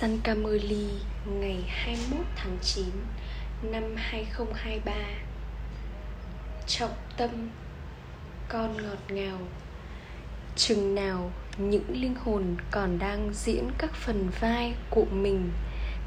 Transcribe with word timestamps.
San 0.00 0.18
Camerly 0.24 0.86
ngày 1.26 1.64
21 1.68 2.26
tháng 2.36 2.58
9 2.62 2.84
năm 3.62 3.82
2023 3.96 4.92
Trọng 6.66 6.94
tâm, 7.16 7.30
Con 8.48 8.76
ngọt 8.76 8.98
ngào. 9.08 9.38
Chừng 10.56 10.94
nào 10.94 11.32
những 11.56 11.84
linh 11.88 12.14
hồn 12.14 12.56
còn 12.70 12.98
đang 12.98 13.30
diễn 13.34 13.70
các 13.78 13.94
phần 13.94 14.30
vai 14.40 14.74
của 14.90 15.04
mình 15.04 15.50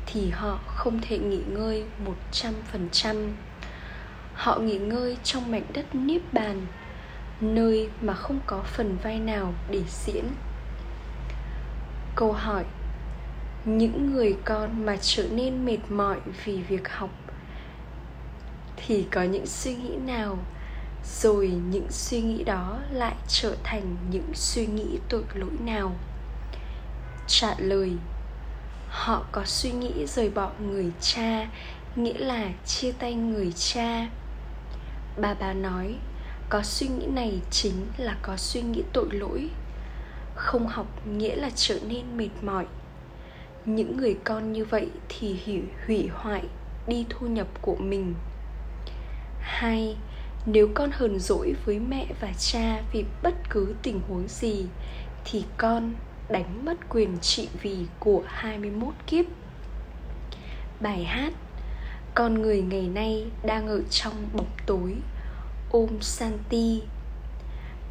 Thì 0.05 0.30
họ 0.30 0.60
không 0.68 1.00
thể 1.02 1.18
nghỉ 1.18 1.42
ngơi 1.48 1.84
100% 2.32 3.32
Họ 4.34 4.58
nghỉ 4.58 4.78
ngơi 4.78 5.18
trong 5.23 5.52
mảnh 5.52 5.66
đất 5.73 5.96
Niếp 5.96 6.34
Bàn, 6.34 6.68
Nơi 7.42 7.89
mà 8.02 8.14
không 8.14 8.39
có 8.46 8.64
phần 8.64 8.98
vai 9.04 9.20
nào 9.20 9.54
để 9.70 9.84
diễn. 9.88 10.26
Câu 12.16 12.32
hỏi 12.32 12.66
những 13.66 14.14
người 14.14 14.36
con 14.46 14.86
mà 14.86 14.98
trở 15.02 15.28
nên 15.32 15.65
mệt 15.65 15.78
mỏi 15.89 16.18
vì 16.46 16.61
việc 16.61 16.89
học. 16.89 17.10
Thì 18.75 19.06
có 19.11 19.24
những 19.24 19.46
suy 19.46 19.75
nghĩ 19.75 19.96
nào, 20.06 20.37
rồi 21.21 21.47
những 21.47 21.87
suy 21.89 22.21
nghĩ 22.21 22.43
đó 22.43 22.79
lại 22.92 23.15
trở 23.28 23.56
thành 23.64 23.96
những 24.11 24.32
suy 24.34 24.65
nghĩ 24.65 25.00
tội 25.10 25.24
lỗi 25.34 25.51
nào? 25.65 25.96
Trả 27.28 27.56
lời, 27.57 27.92
họ 28.89 29.25
có 29.32 29.46
suy 29.46 29.71
nghĩ 29.71 30.06
rời 30.07 30.29
bỏ 30.29 30.51
người 30.59 30.92
cha, 31.01 31.48
nghĩa 31.96 32.17
là 32.17 32.50
chia 32.66 32.92
tay 32.92 33.14
người 33.14 33.52
cha. 33.52 34.08
Bà 35.17 35.34
bà 35.34 35.53
nói, 35.53 35.95
có 36.50 36.62
suy 36.64 36.88
nghĩ 36.88 37.06
này 37.06 37.39
chính 37.52 37.86
là 37.98 38.17
có 38.22 38.38
suy 38.38 38.62
nghĩ 38.62 38.84
tội 38.94 39.08
lỗi. 39.12 39.50
Không 40.36 40.67
học 40.67 41.08
nghĩa 41.08 41.36
là 41.36 41.50
trở 41.56 41.80
nên 41.88 42.17
mệt 42.17 42.30
mỏi 42.42 42.66
những 43.66 43.97
người 43.97 44.17
con 44.23 44.53
như 44.53 44.66
vậy 44.66 44.89
thì 45.09 45.39
hủy, 45.45 45.61
hủy 45.88 46.09
hoại 46.14 46.44
đi 46.88 47.06
thu 47.09 47.28
nhập 47.28 47.48
của 47.62 47.76
mình. 47.76 48.14
Hai 49.40 49.98
nếu 50.45 50.70
con 50.73 50.90
hờn 50.94 51.20
dỗi 51.20 51.54
với 51.66 51.80
mẹ 51.80 52.08
và 52.22 52.32
cha 52.38 52.82
vì 52.92 53.06
bất 53.23 53.34
cứ 53.50 53.76
tình 53.84 54.02
huống 54.08 54.28
gì 54.28 54.66
thì 55.26 55.44
con 55.58 55.94
đánh 56.30 56.66
mất 56.66 56.89
quyền 56.89 57.17
trị 57.22 57.50
vì 57.62 57.78
của 58.00 58.23
21 58.28 58.94
kiếp. 59.08 59.26
Bài 60.80 61.04
hát 61.04 61.34
con 62.16 62.42
người 62.42 62.62
ngày 62.62 62.88
nay 62.88 63.26
đang 63.44 63.67
ở 63.67 63.82
trong 63.89 64.14
bóng 64.34 64.52
tối 64.66 64.95
ôm 65.72 65.89
santi. 66.02 66.82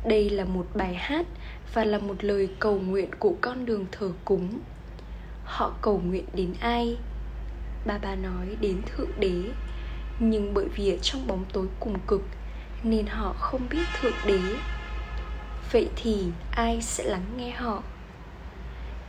Đây 0.05 0.31
là 0.31 0.45
một 0.45 0.67
bài 0.75 0.95
hát 0.95 1.27
và 1.75 1.85
là 1.85 1.99
một 1.99 2.25
lời 2.25 2.49
cầu 2.59 2.79
nguyện 2.79 3.11
của 3.19 3.35
con 3.41 3.67
đường 3.67 3.87
thờ 3.93 4.13
cúng 4.25 4.59
họ 5.51 5.73
cầu 5.83 6.01
nguyện 6.07 6.25
đến 6.35 6.55
ai? 6.61 6.97
Bà 7.87 7.99
bà 7.99 8.15
nói 8.15 8.57
đến 8.61 8.83
thượng 8.87 9.11
đế. 9.19 9.43
Nhưng 10.19 10.55
bởi 10.55 10.69
vì 10.77 10.91
ở 10.91 10.97
trong 11.03 11.27
bóng 11.27 11.45
tối 11.53 11.67
cùng 11.81 11.99
cực, 12.07 12.23
nên 12.83 13.07
họ 13.07 13.33
không 13.39 13.61
biết 13.71 13.85
thượng 14.01 14.15
đế. 14.27 14.41
Vậy 15.73 15.89
thì 15.97 16.27
ai 16.53 16.83
sẽ 16.83 17.05
lắng 17.05 17.25
nghe 17.37 17.51
họ? 17.51 17.83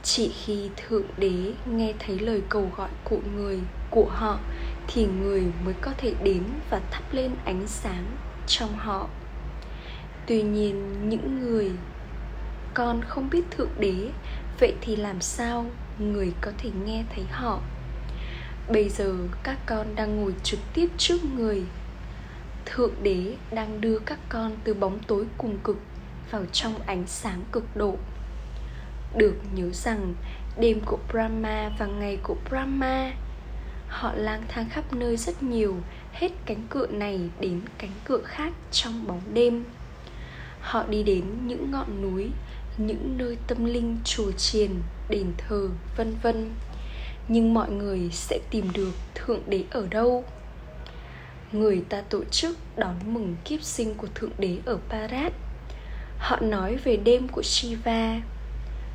Chỉ 0.03 0.31
khi 0.45 0.69
thượng 0.77 1.07
đế 1.17 1.53
nghe 1.65 1.93
thấy 1.99 2.19
lời 2.19 2.41
cầu 2.49 2.71
gọi 2.77 2.89
của 3.03 3.19
người, 3.35 3.59
của 3.89 4.09
họ, 4.09 4.39
thì 4.87 5.05
người 5.05 5.43
mới 5.65 5.73
có 5.81 5.91
thể 5.97 6.13
đến 6.23 6.43
và 6.69 6.81
thắp 6.91 7.03
lên 7.11 7.31
ánh 7.45 7.67
sáng 7.67 8.05
trong 8.47 8.73
họ. 8.77 9.07
Tuy 10.27 10.41
nhiên, 10.41 11.09
những 11.09 11.39
người 11.39 11.71
con 12.73 13.01
không 13.07 13.29
biết 13.29 13.43
thượng 13.51 13.71
đế, 13.79 14.09
vậy 14.59 14.75
thì 14.81 14.95
làm 14.95 15.21
sao? 15.21 15.65
Người 15.99 16.33
có 16.41 16.51
thể 16.57 16.69
nghe 16.85 17.03
thấy 17.15 17.25
họ. 17.31 17.59
Bây 18.69 18.89
giờ 18.89 19.15
các 19.43 19.57
con 19.65 19.95
đang 19.95 20.21
ngồi 20.21 20.33
trực 20.43 20.59
tiếp 20.73 20.87
trước 20.97 21.23
người. 21.23 21.63
Thượng 22.65 22.93
đế 23.03 23.35
đang 23.51 23.81
đưa 23.81 23.99
các 23.99 24.19
con 24.29 24.57
từ 24.63 24.73
bóng 24.73 24.99
tối 25.07 25.25
cùng 25.37 25.57
cực 25.63 25.77
vào 26.31 26.45
trong 26.51 26.73
ánh 26.85 27.03
sáng 27.07 27.43
cực 27.51 27.75
độ. 27.75 27.97
Được 29.17 29.35
nhớ 29.55 29.69
rằng, 29.73 30.13
đêm 30.59 30.79
của 30.85 30.97
brahma 31.11 31.71
và 31.79 31.85
ngày 31.85 32.17
của 32.23 32.35
brahma, 32.49 33.11
họ 33.87 34.13
lang 34.15 34.43
thang 34.47 34.69
khắp 34.69 34.93
nơi 34.93 35.17
rất 35.17 35.43
nhiều, 35.43 35.75
hết 36.11 36.31
cánh 36.45 36.63
cửa 36.69 36.87
này 36.87 37.19
đến 37.39 37.61
cánh 37.77 37.91
cửa 38.05 38.21
khác 38.23 38.53
trong 38.71 39.07
bóng 39.07 39.21
đêm. 39.33 39.63
Họ 40.61 40.83
đi 40.83 41.03
đến 41.03 41.23
những 41.47 41.71
ngọn 41.71 42.01
núi, 42.01 42.29
những 42.77 43.17
nơi 43.17 43.37
tâm 43.47 43.65
linh 43.65 43.97
chùa 44.05 44.31
chiền 44.31 44.71
đền 45.11 45.33
thờ, 45.37 45.69
vân 45.97 46.15
vân. 46.21 46.51
Nhưng 47.27 47.53
mọi 47.53 47.71
người 47.71 48.09
sẽ 48.11 48.39
tìm 48.49 48.67
được 48.73 48.91
thượng 49.15 49.41
đế 49.47 49.63
ở 49.71 49.87
đâu? 49.89 50.23
Người 51.51 51.83
ta 51.89 52.01
tổ 52.01 52.23
chức 52.23 52.57
đón 52.77 52.95
mừng 53.05 53.35
kiếp 53.45 53.63
sinh 53.63 53.93
của 53.93 54.07
thượng 54.15 54.31
đế 54.37 54.57
ở 54.65 54.77
parat 54.89 55.33
họ 56.21 56.39
nói 56.41 56.75
về 56.75 56.97
đêm 56.97 57.27
của 57.27 57.41
shiva. 57.41 58.21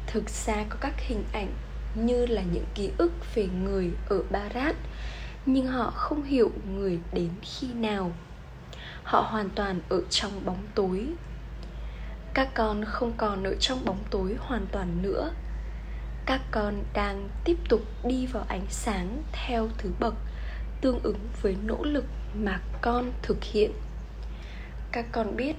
Thực 0.07 0.31
ra 0.31 0.65
có 0.69 0.77
các 0.81 0.95
hình 0.99 1.25
ảnh 1.33 1.53
như 1.95 2.27
là 2.27 2.43
những 2.53 2.65
ký 2.75 2.91
ức 2.99 3.13
về 3.35 3.49
người 3.65 3.91
ở 4.09 4.23
barat, 4.31 4.77
nhưng 5.47 5.67
họ 5.67 5.91
không 5.91 6.23
hiểu 6.23 6.53
người 6.71 6.99
đến 7.13 7.31
khi 7.43 7.67
nào. 7.73 8.13
Họ 9.05 9.21
hoàn 9.21 9.51
toàn 9.51 9.81
ở 9.89 10.03
trong 10.11 10.45
bóng 10.45 10.63
tối. 10.75 11.07
Các 12.35 12.49
con 12.55 12.85
không 12.85 13.13
còn 13.17 13.45
ở 13.45 13.55
trong 13.61 13.85
bóng 13.85 14.05
tối 14.11 14.37
hoàn 14.39 14.67
toàn 14.73 15.03
nữa 15.03 15.31
các 16.27 16.41
con 16.51 16.85
đang 16.95 17.29
tiếp 17.45 17.57
tục 17.69 17.81
đi 18.05 18.27
vào 18.27 18.45
ánh 18.49 18.67
sáng 18.71 19.23
theo 19.33 19.69
thứ 19.79 19.91
bậc, 20.01 20.15
tương 20.81 21.01
ứng 21.03 21.19
với 21.43 21.57
nỗ 21.65 21.85
lực 21.85 22.05
mà 22.35 22.61
con 22.81 23.13
thực 23.23 23.45
hiện. 23.45 23.71
Các 24.93 25.07
con 25.13 25.37
biết 25.37 25.57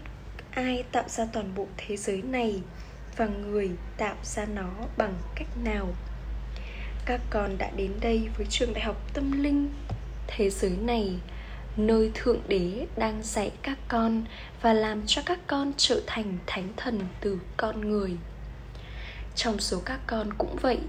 ai 0.52 0.84
tạo 0.92 1.04
ra 1.08 1.26
toàn 1.34 1.52
bộ 1.56 1.68
thế 1.78 1.98
giới 1.98 2.22
này 2.22 2.62
và 3.18 3.26
người 3.26 3.72
tạo 3.98 4.16
ra 4.24 4.46
nó 4.46 4.70
bằng 4.98 5.14
cách 5.36 5.48
nào? 5.64 5.88
Các 7.06 7.22
con 7.30 7.58
đã 7.58 7.72
đến 7.76 7.92
đây 8.02 8.30
với 8.38 8.48
trường 8.50 8.74
đại 8.74 8.84
học 8.84 9.14
tâm 9.14 9.44
linh 9.44 9.70
thế 10.28 10.50
giới 10.50 10.72
này, 10.72 11.20
nơi 11.78 12.12
thượng 12.14 12.42
đế 12.48 12.88
đang 12.98 13.24
dạy 13.24 13.52
các 13.62 13.78
con 13.88 14.24
và 14.62 14.74
làm 14.74 15.02
cho 15.06 15.22
các 15.26 15.40
con 15.48 15.72
trở 15.78 16.02
thành 16.08 16.38
thánh 16.48 16.74
thần 16.78 17.00
từ 17.22 17.40
con 17.58 17.90
người 17.90 18.18
trong 19.38 19.60
số 19.60 19.82
các 19.86 20.00
con 20.08 20.34
cũng 20.38 20.56
vậy, 20.62 20.80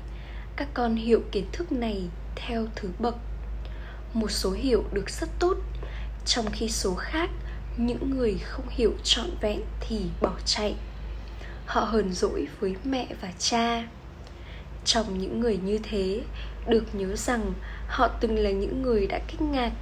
các 0.57 0.69
con 0.75 0.97
hiểu 0.97 1.23
kiến 1.33 1.45
thức 1.53 1.73
này 1.73 2.03
theo 2.37 2.67
thứ 2.77 2.89
bậc. 2.99 3.17
Một 4.15 4.31
số 4.31 4.51
hiểu 4.51 4.85
được 4.93 5.11
rất 5.11 5.29
tốt, 5.39 5.55
trong 6.27 6.47
khi 6.53 6.69
số 6.69 6.95
khác, 6.95 7.31
những 7.77 8.11
người 8.11 8.39
không 8.45 8.69
hiểu 8.69 8.93
trọn 9.05 9.27
vẹn 9.41 9.61
thì 9.81 10.01
bỏ 10.21 10.33
chạy. 10.47 10.75
Họ 11.67 11.81
hờn 11.81 12.13
dỗi 12.13 12.49
với 12.61 12.77
mẹ 12.85 13.07
và 13.21 13.33
cha. 13.39 13.89
Trong 14.85 15.19
những 15.19 15.41
người 15.41 15.57
như 15.57 15.79
thế, 15.83 16.21
được 16.69 16.95
nhớ 16.95 17.17
rằng 17.17 17.53
họ 17.89 18.09
từng 18.09 18.39
là 18.39 18.51
những 18.51 18.83
người 18.83 19.07
đã 19.07 19.21
kinh 19.29 19.53
ngạc 19.53 19.73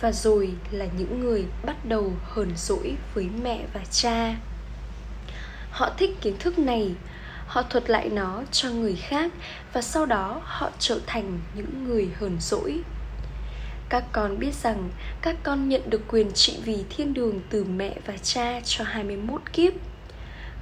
và 0.00 0.12
rồi 0.12 0.50
là 0.70 0.86
những 0.98 1.20
người 1.20 1.44
bắt 1.66 1.84
đầu 1.84 2.12
hờn 2.22 2.52
dỗi 2.56 2.94
với 3.14 3.28
mẹ 3.42 3.64
và 3.74 3.80
cha. 3.90 4.36
Họ 5.70 5.90
thích 5.98 6.10
kiến 6.20 6.36
thức 6.38 6.58
này 6.58 6.94
họ 7.50 7.62
thuật 7.62 7.90
lại 7.90 8.08
nó 8.08 8.42
cho 8.52 8.70
người 8.70 8.96
khác 8.96 9.32
và 9.72 9.82
sau 9.82 10.06
đó 10.06 10.40
họ 10.44 10.70
trở 10.78 11.00
thành 11.06 11.40
những 11.54 11.84
người 11.84 12.10
hờn 12.20 12.36
dỗi. 12.40 12.80
Các 13.88 14.04
con 14.12 14.38
biết 14.38 14.54
rằng 14.54 14.90
các 15.22 15.36
con 15.42 15.68
nhận 15.68 15.90
được 15.90 16.02
quyền 16.08 16.32
trị 16.32 16.58
vì 16.64 16.84
thiên 16.90 17.14
đường 17.14 17.40
từ 17.50 17.64
mẹ 17.64 17.94
và 18.06 18.16
cha 18.22 18.60
cho 18.64 18.84
21 18.84 19.40
kiếp. 19.52 19.72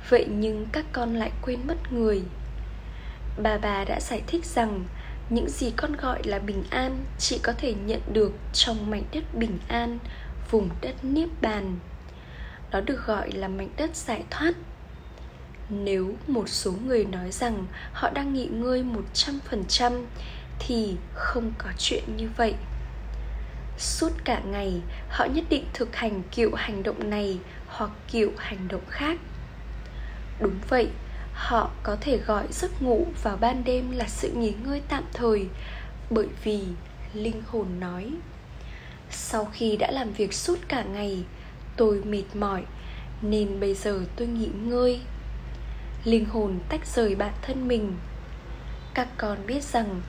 Vậy 0.08 0.26
nhưng 0.30 0.66
các 0.72 0.84
con 0.92 1.14
lại 1.14 1.30
quên 1.42 1.60
mất 1.66 1.92
người. 1.92 2.22
Bà 3.42 3.58
bà 3.58 3.84
đã 3.84 4.00
giải 4.00 4.22
thích 4.26 4.44
rằng 4.44 4.84
những 5.30 5.48
gì 5.48 5.72
con 5.76 5.92
gọi 5.96 6.22
là 6.24 6.38
bình 6.38 6.64
an 6.70 7.04
chỉ 7.18 7.38
có 7.42 7.52
thể 7.52 7.74
nhận 7.86 8.00
được 8.12 8.32
trong 8.52 8.90
mảnh 8.90 9.04
đất 9.12 9.34
bình 9.34 9.58
an, 9.68 9.98
vùng 10.50 10.68
đất 10.80 11.04
niết 11.04 11.28
bàn. 11.40 11.76
Đó 12.70 12.80
được 12.80 13.06
gọi 13.06 13.32
là 13.32 13.48
mảnh 13.48 13.70
đất 13.76 13.96
giải 13.96 14.24
thoát 14.30 14.52
nếu 15.70 16.14
một 16.26 16.48
số 16.48 16.72
người 16.86 17.04
nói 17.04 17.30
rằng 17.30 17.66
họ 17.92 18.10
đang 18.10 18.32
nghỉ 18.32 18.46
ngơi 18.46 18.84
100% 19.14 20.04
thì 20.58 20.96
không 21.14 21.52
có 21.58 21.70
chuyện 21.78 22.04
như 22.16 22.28
vậy. 22.36 22.54
Suốt 23.78 24.12
cả 24.24 24.40
ngày, 24.50 24.80
họ 25.08 25.24
nhất 25.24 25.44
định 25.48 25.64
thực 25.74 25.96
hành 25.96 26.22
kiểu 26.30 26.54
hành 26.54 26.82
động 26.82 27.10
này 27.10 27.38
hoặc 27.66 27.90
kiểu 28.10 28.32
hành 28.36 28.68
động 28.68 28.84
khác. 28.90 29.18
Đúng 30.40 30.58
vậy, 30.68 30.88
họ 31.32 31.70
có 31.82 31.96
thể 32.00 32.16
gọi 32.16 32.46
giấc 32.50 32.82
ngủ 32.82 33.06
vào 33.22 33.36
ban 33.36 33.64
đêm 33.64 33.90
là 33.90 34.08
sự 34.08 34.30
nghỉ 34.30 34.52
ngơi 34.64 34.82
tạm 34.88 35.04
thời 35.12 35.46
bởi 36.10 36.26
vì 36.44 36.62
linh 37.14 37.42
hồn 37.46 37.66
nói 37.80 38.12
sau 39.10 39.44
khi 39.52 39.76
đã 39.76 39.90
làm 39.90 40.12
việc 40.12 40.34
suốt 40.34 40.58
cả 40.68 40.82
ngày 40.82 41.24
tôi 41.76 42.04
mệt 42.04 42.24
mỏi 42.34 42.62
nên 43.22 43.60
bây 43.60 43.74
giờ 43.74 44.00
tôi 44.16 44.28
nghỉ 44.28 44.48
ngơi 44.64 45.00
linh 46.10 46.24
hồn 46.24 46.58
tách 46.68 46.86
rời 46.86 47.14
bản 47.14 47.32
thân 47.42 47.68
mình. 47.68 47.96
Các 48.94 49.08
con 49.16 49.46
biết 49.46 49.62
rằng 49.62 50.00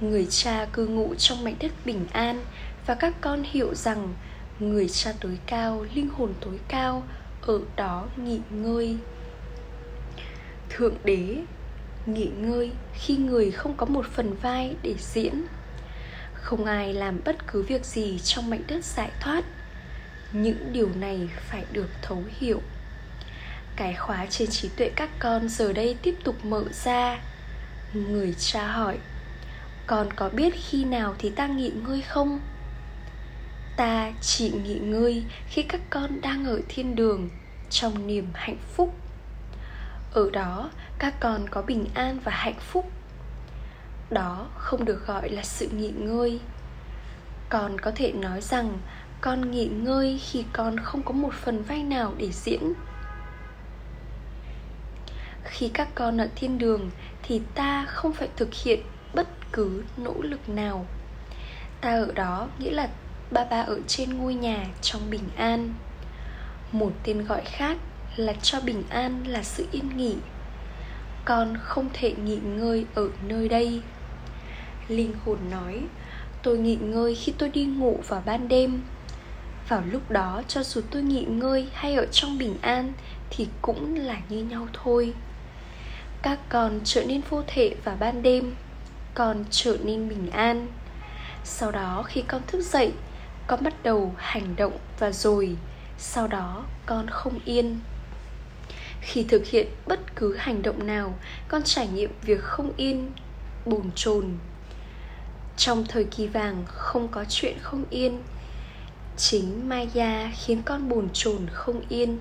người 0.00 0.26
cha 0.30 0.66
cư 0.72 0.86
ngụ 0.86 1.14
trong 1.14 1.44
mảnh 1.44 1.54
đất 1.60 1.72
bình 1.84 2.06
an 2.12 2.44
và 2.86 2.94
các 2.94 3.14
con 3.20 3.42
hiểu 3.42 3.74
rằng 3.74 4.14
người 4.60 4.88
cha 4.88 5.12
tối 5.20 5.38
cao, 5.46 5.86
linh 5.94 6.08
hồn 6.08 6.34
tối 6.40 6.58
cao 6.68 7.02
ở 7.42 7.60
đó 7.76 8.06
nghỉ 8.16 8.40
ngơi. 8.50 8.96
Thượng 10.70 10.94
đế 11.04 11.36
nghỉ 12.06 12.30
ngơi 12.38 12.72
khi 12.94 13.16
người 13.16 13.50
không 13.50 13.76
có 13.76 13.86
một 13.86 14.06
phần 14.06 14.34
vai 14.42 14.76
để 14.82 14.94
diễn. 14.98 15.44
Không 16.34 16.64
ai 16.64 16.94
làm 16.94 17.20
bất 17.24 17.46
cứ 17.46 17.62
việc 17.62 17.84
gì 17.84 18.18
trong 18.18 18.50
mảnh 18.50 18.62
đất 18.68 18.84
giải 18.84 19.10
thoát. 19.20 19.44
Những 20.32 20.72
điều 20.72 20.88
này 20.94 21.28
phải 21.50 21.64
được 21.72 21.88
thấu 22.02 22.22
hiểu 22.38 22.60
cái 23.78 23.94
khóa 23.94 24.26
trên 24.30 24.50
trí 24.50 24.68
tuệ 24.68 24.90
các 24.96 25.10
con 25.18 25.48
giờ 25.48 25.72
đây 25.72 25.96
tiếp 26.02 26.14
tục 26.24 26.44
mở 26.44 26.64
ra. 26.84 27.18
Người 27.92 28.34
cha 28.38 28.66
hỏi, 28.66 28.98
con 29.86 30.12
có 30.16 30.28
biết 30.28 30.54
khi 30.68 30.84
nào 30.84 31.14
thì 31.18 31.30
ta 31.30 31.46
nghỉ 31.46 31.72
ngơi 31.86 32.02
không? 32.02 32.40
Ta 33.76 34.12
chỉ 34.20 34.50
nghỉ 34.50 34.74
ngơi 34.74 35.24
khi 35.48 35.62
các 35.62 35.80
con 35.90 36.20
đang 36.20 36.44
ở 36.44 36.60
thiên 36.68 36.96
đường, 36.96 37.28
trong 37.70 38.06
niềm 38.06 38.28
hạnh 38.34 38.58
phúc. 38.74 38.94
Ở 40.12 40.30
đó, 40.30 40.70
các 40.98 41.14
con 41.20 41.48
có 41.50 41.62
bình 41.62 41.86
an 41.94 42.20
và 42.24 42.32
hạnh 42.32 42.60
phúc. 42.60 42.90
Đó 44.10 44.46
không 44.56 44.84
được 44.84 45.06
gọi 45.06 45.28
là 45.28 45.42
sự 45.42 45.68
nghỉ 45.68 45.90
ngơi. 45.90 46.40
Con 47.48 47.80
có 47.80 47.92
thể 47.94 48.12
nói 48.12 48.40
rằng 48.40 48.78
con 49.20 49.50
nghỉ 49.50 49.66
ngơi 49.66 50.20
khi 50.24 50.44
con 50.52 50.76
không 50.80 51.02
có 51.02 51.12
một 51.12 51.32
phần 51.34 51.62
vai 51.62 51.82
nào 51.82 52.14
để 52.18 52.28
diễn 52.32 52.74
khi 55.48 55.68
các 55.68 55.88
con 55.94 56.18
ở 56.18 56.28
thiên 56.34 56.58
đường 56.58 56.90
thì 57.22 57.40
ta 57.54 57.84
không 57.88 58.12
phải 58.12 58.28
thực 58.36 58.54
hiện 58.54 58.80
bất 59.14 59.28
cứ 59.52 59.82
nỗ 59.96 60.14
lực 60.22 60.48
nào. 60.48 60.86
Ta 61.80 61.90
ở 61.90 62.12
đó 62.14 62.48
nghĩa 62.58 62.70
là 62.70 62.88
ba 63.30 63.44
ba 63.44 63.60
ở 63.60 63.80
trên 63.86 64.18
ngôi 64.18 64.34
nhà 64.34 64.66
trong 64.82 65.10
bình 65.10 65.28
an. 65.36 65.74
Một 66.72 66.92
tên 67.04 67.24
gọi 67.24 67.42
khác 67.44 67.76
là 68.16 68.32
cho 68.42 68.60
bình 68.60 68.82
an 68.88 69.24
là 69.26 69.42
sự 69.42 69.66
yên 69.72 69.96
nghỉ. 69.96 70.16
Con 71.24 71.56
không 71.62 71.88
thể 71.92 72.14
nghỉ 72.24 72.36
ngơi 72.36 72.86
ở 72.94 73.08
nơi 73.28 73.48
đây. 73.48 73.82
Linh 74.88 75.14
hồn 75.24 75.38
nói, 75.50 75.82
tôi 76.42 76.58
nghỉ 76.58 76.76
ngơi 76.76 77.14
khi 77.14 77.32
tôi 77.38 77.48
đi 77.48 77.64
ngủ 77.64 78.00
vào 78.08 78.22
ban 78.26 78.48
đêm. 78.48 78.80
Vào 79.68 79.82
lúc 79.90 80.10
đó, 80.10 80.42
cho 80.48 80.62
dù 80.62 80.80
tôi 80.90 81.02
nghỉ 81.02 81.24
ngơi 81.24 81.68
hay 81.72 81.94
ở 81.94 82.06
trong 82.06 82.38
bình 82.38 82.56
an 82.60 82.92
thì 83.30 83.48
cũng 83.62 83.94
là 83.94 84.20
như 84.28 84.44
nhau 84.44 84.68
thôi 84.72 85.14
các 86.22 86.38
con 86.48 86.80
trở 86.84 87.04
nên 87.04 87.20
vô 87.30 87.42
thể 87.46 87.74
vào 87.84 87.96
ban 88.00 88.22
đêm, 88.22 88.54
con 89.14 89.44
trở 89.50 89.76
nên 89.84 90.08
bình 90.08 90.30
an. 90.30 90.66
Sau 91.44 91.70
đó 91.70 92.04
khi 92.08 92.22
con 92.22 92.42
thức 92.46 92.60
dậy, 92.62 92.92
con 93.46 93.64
bắt 93.64 93.74
đầu 93.82 94.14
hành 94.16 94.56
động 94.56 94.78
và 94.98 95.12
rồi 95.12 95.56
sau 95.98 96.28
đó 96.28 96.64
con 96.86 97.06
không 97.10 97.38
yên. 97.44 97.80
Khi 99.00 99.24
thực 99.24 99.46
hiện 99.46 99.66
bất 99.86 100.16
cứ 100.16 100.36
hành 100.36 100.62
động 100.62 100.86
nào, 100.86 101.14
con 101.48 101.62
trải 101.64 101.88
nghiệm 101.88 102.10
việc 102.22 102.42
không 102.42 102.72
yên, 102.76 103.10
bồn 103.66 103.90
chồn. 103.94 104.24
Trong 105.56 105.84
thời 105.88 106.04
kỳ 106.04 106.26
vàng 106.26 106.64
không 106.66 107.08
có 107.08 107.24
chuyện 107.28 107.56
không 107.62 107.84
yên, 107.90 108.22
chính 109.16 109.68
maya 109.68 110.30
khiến 110.36 110.62
con 110.64 110.88
bồn 110.88 111.08
chồn 111.12 111.46
không 111.52 111.80
yên 111.88 112.18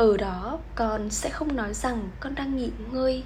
ở 0.00 0.16
đó, 0.16 0.58
con 0.74 1.10
sẽ 1.10 1.30
không 1.30 1.56
nói 1.56 1.74
rằng 1.74 2.08
con 2.20 2.34
đang 2.34 2.56
nghỉ 2.56 2.70
ngơi. 2.92 3.22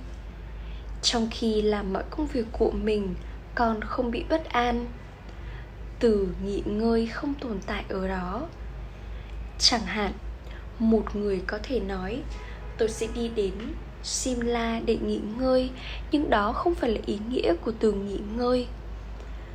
Trong 1.02 1.28
khi 1.30 1.62
làm 1.62 1.92
mọi 1.92 2.02
công 2.10 2.26
việc 2.26 2.46
của 2.52 2.70
mình, 2.70 3.14
con 3.54 3.80
không 3.80 4.10
bị 4.10 4.24
bất 4.28 4.44
an. 4.44 4.86
Từ 5.98 6.28
nghỉ 6.44 6.62
ngơi 6.66 7.06
không 7.06 7.34
tồn 7.34 7.58
tại 7.66 7.84
ở 7.88 8.08
đó. 8.08 8.46
Chẳng 9.58 9.80
hạn, 9.80 10.12
một 10.78 11.16
người 11.16 11.42
có 11.46 11.58
thể 11.62 11.80
nói, 11.80 12.22
tôi 12.78 12.88
sẽ 12.88 13.06
đi 13.14 13.28
đến 13.28 13.54
simla 14.02 14.80
để 14.86 14.96
nghỉ 14.96 15.20
ngơi, 15.38 15.70
nhưng 16.10 16.30
đó 16.30 16.52
không 16.52 16.74
phải 16.74 16.90
là 16.90 17.00
ý 17.06 17.18
nghĩa 17.28 17.54
của 17.54 17.72
từ 17.80 17.92
nghỉ 17.92 18.18
ngơi. 18.36 18.66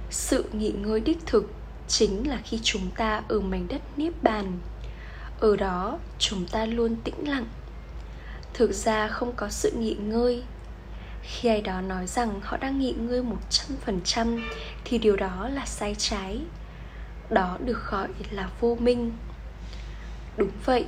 Sự 0.10 0.46
nghỉ 0.54 0.72
ngơi 0.72 1.00
đích 1.00 1.20
thực 1.26 1.52
chính 1.88 2.30
là 2.30 2.40
khi 2.44 2.60
chúng 2.64 2.92
ta 2.96 3.24
ở 3.28 3.40
mảnh 3.40 3.66
đất 3.70 3.82
niết 3.98 4.24
bàn 4.24 4.60
ở 5.40 5.56
đó, 5.56 5.98
chúng 6.20 6.46
ta 6.46 6.66
luôn 6.66 6.96
tĩnh 7.04 7.30
lặng. 7.30 7.46
Thực 8.54 8.74
ra 8.74 9.08
không 9.08 9.34
có 9.36 9.50
sự 9.50 9.72
nghỉ 9.72 9.94
ngơi. 9.94 10.44
Khi 11.22 11.50
ai 11.50 11.62
đó 11.62 11.82
nói 11.82 12.08
rằng 12.08 12.40
họ 12.44 12.58
đang 12.58 12.80
nghỉ 12.80 12.92
ngơi 12.92 13.24
một 13.24 13.38
trăm 13.50 13.68
phần 13.86 14.02
trăm, 14.04 14.50
thì 14.86 14.98
điều 14.98 15.16
đó 15.16 15.50
là 15.50 15.66
sai 15.66 15.96
trái. 15.98 16.40
Đó 17.30 17.58
được 17.66 17.80
gọi 17.92 18.08
là 18.32 18.50
vô 18.60 18.78
minh. 18.80 19.12
Đúng 20.38 20.52
vậy, 20.66 20.86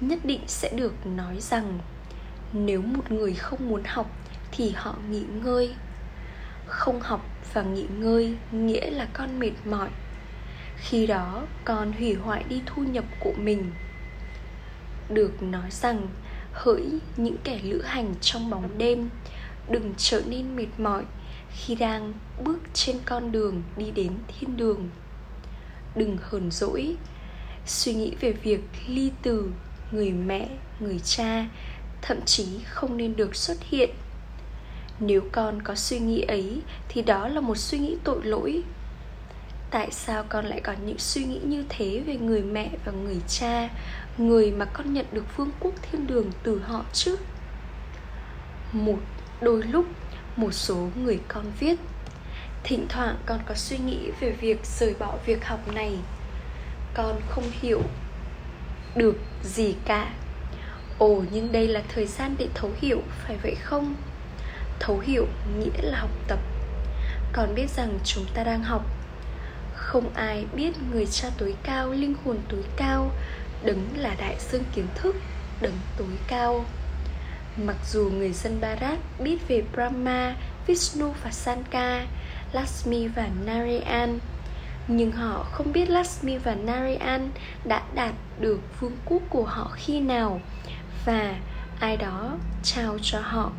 nhất 0.00 0.18
định 0.24 0.40
sẽ 0.46 0.70
được 0.76 1.06
nói 1.06 1.40
rằng 1.40 1.78
nếu 2.52 2.82
một 2.82 3.12
người 3.12 3.34
không 3.34 3.68
muốn 3.68 3.82
học 3.84 4.10
thì 4.52 4.70
họ 4.70 4.94
nghỉ 5.10 5.22
ngơi. 5.42 5.74
Không 6.66 7.00
học 7.00 7.24
và 7.52 7.62
nghỉ 7.62 7.86
ngơi 7.98 8.36
nghĩa 8.52 8.90
là 8.90 9.08
con 9.12 9.38
mệt 9.38 9.52
mỏi. 9.64 9.88
Khi 10.76 11.06
đó, 11.06 11.42
con 11.64 11.92
hủy 11.92 12.14
hoại 12.14 12.44
đi 12.48 12.62
thu 12.66 12.82
nhập 12.82 13.04
của 13.20 13.32
mình 13.36 13.70
được 15.08 15.42
nói 15.42 15.70
rằng, 15.70 16.08
hỡi 16.52 16.84
những 17.16 17.36
kẻ 17.44 17.60
lữ 17.62 17.82
hành 17.82 18.14
trong 18.20 18.50
bóng 18.50 18.78
đêm, 18.78 19.08
đừng 19.70 19.94
trở 19.96 20.22
nên 20.26 20.56
mệt 20.56 20.68
mỏi 20.78 21.04
khi 21.50 21.74
đang 21.74 22.12
bước 22.44 22.58
trên 22.74 22.96
con 23.04 23.32
đường 23.32 23.62
đi 23.76 23.90
đến 23.90 24.12
thiên 24.28 24.56
đường. 24.56 24.88
Đừng 25.96 26.18
hờn 26.22 26.50
dỗi, 26.50 26.96
suy 27.66 27.94
nghĩ 27.94 28.14
về 28.20 28.32
việc 28.32 28.60
ly 28.88 29.12
từ 29.22 29.50
người 29.92 30.10
mẹ, 30.12 30.48
người 30.80 31.00
cha 31.04 31.46
thậm 32.02 32.20
chí 32.24 32.46
không 32.64 32.96
nên 32.96 33.16
được 33.16 33.36
xuất 33.36 33.58
hiện. 33.62 33.90
Nếu 35.00 35.22
con 35.32 35.62
có 35.62 35.74
suy 35.74 35.98
nghĩ 35.98 36.20
ấy, 36.22 36.62
thì 36.88 37.02
đó 37.02 37.28
là 37.28 37.40
một 37.40 37.56
suy 37.56 37.78
nghĩ 37.78 37.96
tội 38.04 38.24
lỗi 38.24 38.62
tại 39.70 39.88
sao 39.90 40.24
con 40.28 40.46
lại 40.46 40.60
có 40.60 40.74
những 40.86 40.98
suy 40.98 41.24
nghĩ 41.24 41.40
như 41.44 41.64
thế 41.68 42.02
về 42.06 42.16
người 42.16 42.42
mẹ 42.42 42.70
và 42.84 42.92
người 42.92 43.20
cha, 43.28 43.68
người 44.18 44.52
mà 44.52 44.64
con 44.64 44.94
nhận 44.94 45.06
được 45.12 45.36
vương 45.36 45.50
quốc 45.60 45.74
thiên 45.82 46.06
đường 46.06 46.30
từ 46.42 46.58
họ 46.58 46.84
chứ? 46.92 47.16
Một, 48.72 48.98
đôi 49.40 49.62
lúc, 49.62 49.86
một 50.36 50.50
số 50.52 50.88
người 51.02 51.18
con 51.28 51.44
viết, 51.60 51.78
thỉnh 52.64 52.86
thoảng 52.88 53.16
con 53.26 53.40
có 53.46 53.54
suy 53.54 53.78
nghĩ 53.78 54.10
về 54.20 54.30
việc 54.30 54.66
rời 54.66 54.94
bỏ 54.98 55.14
việc 55.26 55.44
học 55.44 55.72
này. 55.74 55.98
Con 56.94 57.20
không 57.28 57.44
hiểu 57.60 57.82
được 58.96 59.16
gì 59.42 59.74
cả. 59.84 60.10
Ồ, 60.98 61.22
nhưng 61.32 61.52
đây 61.52 61.68
là 61.68 61.82
thời 61.88 62.06
gian 62.06 62.34
để 62.38 62.48
thấu 62.54 62.70
hiểu, 62.76 63.02
phải 63.26 63.36
vậy 63.42 63.54
không? 63.54 63.94
Thấu 64.78 64.98
hiểu 64.98 65.26
nghĩa 65.58 65.82
là 65.82 65.98
học 65.98 66.10
tập. 66.28 66.38
Con 67.32 67.54
biết 67.54 67.70
rằng 67.70 67.98
chúng 68.04 68.24
ta 68.34 68.44
đang 68.44 68.62
học 68.62 68.97
không 69.78 70.10
ai 70.14 70.46
biết 70.54 70.72
người 70.92 71.06
cha 71.06 71.28
tối 71.38 71.54
cao 71.62 71.92
linh 71.92 72.14
hồn 72.24 72.36
tối 72.48 72.62
cao 72.76 73.10
đấng 73.64 73.88
là 73.96 74.14
đại 74.18 74.36
dương 74.50 74.64
kiến 74.74 74.86
thức 74.94 75.16
đấng 75.60 75.78
tối 75.98 76.18
cao. 76.28 76.64
Mặc 77.56 77.76
dù 77.92 78.10
người 78.10 78.32
dân 78.32 78.60
Bharat 78.60 78.98
biết 79.18 79.48
về 79.48 79.62
Brahma, 79.72 80.36
Vishnu 80.66 81.14
và 81.24 81.30
Sanka, 81.30 82.06
Lakshmi 82.52 83.08
và 83.08 83.28
Narayan 83.44 84.18
nhưng 84.88 85.12
họ 85.12 85.46
không 85.52 85.72
biết 85.72 85.90
Lakshmi 85.90 86.38
và 86.38 86.54
Narayan 86.54 87.30
đã 87.64 87.82
đạt 87.94 88.14
được 88.40 88.60
vương 88.80 88.96
quốc 89.04 89.22
của 89.30 89.44
họ 89.44 89.70
khi 89.74 90.00
nào 90.00 90.40
và 91.04 91.34
ai 91.80 91.96
đó 91.96 92.36
trao 92.62 92.98
cho 93.02 93.20
họ 93.20 93.52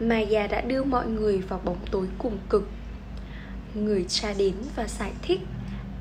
mà 0.00 0.18
già 0.18 0.46
đã 0.46 0.60
đưa 0.60 0.84
mọi 0.84 1.06
người 1.06 1.38
vào 1.38 1.60
bóng 1.64 1.86
tối 1.90 2.06
cùng 2.18 2.38
cực. 2.48 2.68
Người 3.74 4.04
cha 4.08 4.32
đến 4.38 4.54
và 4.76 4.88
giải 4.88 5.12
thích 5.22 5.40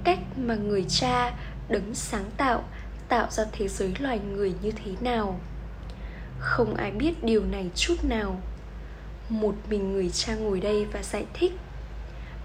Cách 0.04 0.20
mà 0.38 0.56
người 0.56 0.86
cha 0.90 1.34
đứng 1.70 1.96
sáng 1.96 2.26
tạo 2.38 2.64
Tạo 3.10 3.28
ra 3.32 3.44
thế 3.52 3.68
giới 3.68 3.94
loài 4.00 4.20
người 4.20 4.54
như 4.62 4.72
thế 4.72 4.92
nào. 5.02 5.40
Không 6.40 6.76
ai 6.76 6.92
biết 6.92 7.24
điều 7.24 7.44
này 7.46 7.70
chút 7.76 7.96
nào. 8.04 8.42
Một 9.30 9.56
mình 9.70 9.92
người 9.92 10.10
cha 10.10 10.36
ngồi 10.36 10.60
đây 10.60 10.86
và 10.86 11.04
giải 11.04 11.26
thích. 11.34 11.52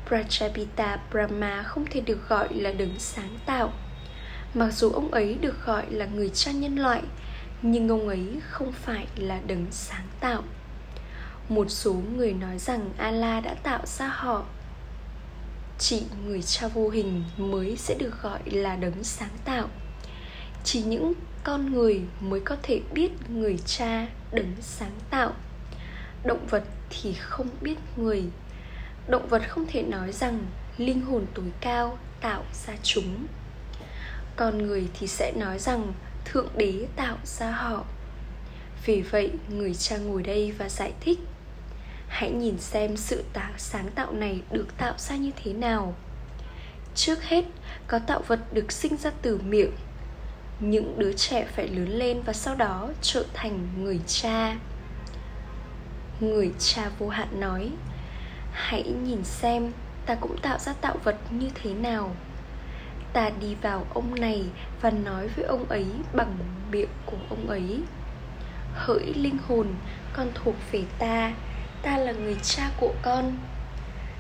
Prachapita 0.06 0.98
Brahma 1.10 1.62
không 1.62 1.84
thể 1.90 2.00
được 2.00 2.28
gọi 2.28 2.54
là 2.54 2.72
đấng 2.72 2.98
sáng 2.98 3.38
tạo. 3.46 3.72
Mặc 4.54 4.70
dù 4.72 4.90
ông 4.90 5.10
ấy 5.10 5.38
được 5.40 5.66
gọi 5.66 5.84
là 5.90 6.06
người 6.06 6.30
cha 6.34 6.52
nhân 6.52 6.76
loại, 6.76 7.02
Nhưng 7.62 7.88
ông 7.88 8.08
ấy 8.08 8.40
không 8.50 8.72
phải 8.72 9.06
là 9.16 9.40
đấng 9.46 9.66
sáng 9.70 10.06
tạo 10.20 10.42
một 11.48 11.70
số 11.70 11.94
người 12.16 12.32
nói 12.32 12.58
rằng 12.58 12.90
Allah 12.96 13.44
đã 13.44 13.54
tạo 13.54 13.86
ra 13.86 14.08
họ. 14.08 14.44
Chỉ 15.78 16.02
người 16.26 16.42
cha 16.42 16.68
vô 16.68 16.88
hình 16.88 17.24
mới 17.36 17.76
sẽ 17.76 17.94
được 17.94 18.22
gọi 18.22 18.40
là 18.44 18.76
đấng 18.76 19.04
sáng 19.04 19.36
tạo. 19.44 19.68
Chỉ 20.64 20.82
những 20.82 21.12
con 21.44 21.72
người 21.72 22.00
mới 22.20 22.40
có 22.40 22.56
thể 22.62 22.80
biết 22.92 23.10
người 23.30 23.58
cha 23.66 24.06
đấng 24.32 24.52
sáng 24.60 24.94
tạo. 25.10 25.32
Động 26.24 26.46
vật 26.50 26.64
thì 26.90 27.12
không 27.12 27.48
biết 27.60 27.76
người. 27.96 28.22
Động 29.08 29.28
vật 29.28 29.42
không 29.48 29.66
thể 29.68 29.82
nói 29.82 30.12
rằng 30.12 30.46
linh 30.78 31.00
hồn 31.00 31.26
tối 31.34 31.52
cao 31.60 31.98
tạo 32.20 32.44
ra 32.66 32.74
chúng. 32.82 33.26
Con 34.36 34.58
người 34.58 34.88
thì 34.98 35.06
sẽ 35.06 35.32
nói 35.36 35.58
rằng 35.58 35.92
thượng 36.24 36.48
đế 36.56 36.86
tạo 36.96 37.16
ra 37.24 37.50
họ. 37.50 37.84
Vì 38.86 39.00
vậy, 39.00 39.30
người 39.48 39.74
cha 39.74 39.96
ngồi 39.96 40.22
đây 40.22 40.52
và 40.52 40.68
giải 40.68 40.92
thích 41.00 41.18
hãy 42.08 42.30
nhìn 42.30 42.58
xem 42.58 42.96
sự 42.96 43.24
tạo 43.32 43.52
sáng 43.56 43.90
tạo 43.90 44.12
này 44.12 44.42
được 44.50 44.76
tạo 44.78 44.94
ra 44.98 45.16
như 45.16 45.30
thế 45.44 45.52
nào. 45.52 45.94
Trước 46.94 47.24
hết, 47.24 47.44
có 47.86 47.98
tạo 47.98 48.22
vật 48.26 48.40
được 48.52 48.72
sinh 48.72 48.96
ra 48.96 49.10
từ 49.22 49.40
miệng. 49.44 49.72
Những 50.60 50.98
đứa 50.98 51.12
trẻ 51.12 51.44
phải 51.44 51.68
lớn 51.68 51.88
lên 51.88 52.22
và 52.22 52.32
sau 52.32 52.54
đó 52.54 52.88
trở 53.02 53.24
thành 53.34 53.68
người 53.78 54.00
cha. 54.06 54.56
Người 56.20 56.52
cha 56.58 56.90
vô 56.98 57.08
hạn 57.08 57.40
nói, 57.40 57.70
hãy 58.52 58.82
nhìn 59.04 59.24
xem, 59.24 59.72
ta 60.06 60.14
cũng 60.14 60.38
tạo 60.38 60.58
ra 60.58 60.72
tạo 60.80 60.96
vật 61.04 61.16
như 61.30 61.50
thế 61.54 61.74
nào. 61.74 62.16
Ta 63.12 63.30
đi 63.40 63.54
vào 63.62 63.86
ông 63.94 64.14
này 64.14 64.44
và 64.80 64.90
nói 64.90 65.28
với 65.28 65.44
ông 65.44 65.64
ấy 65.68 65.86
bằng 66.12 66.38
miệng 66.70 66.88
của 67.06 67.16
ông 67.28 67.48
ấy, 67.48 67.80
hỡi 68.74 69.14
linh 69.14 69.38
hồn, 69.48 69.66
con 70.12 70.28
thuộc 70.34 70.54
về 70.72 70.82
ta 70.98 71.32
ta 71.84 71.98
là 71.98 72.12
người 72.12 72.36
cha 72.42 72.70
của 72.80 72.92
con. 73.02 73.36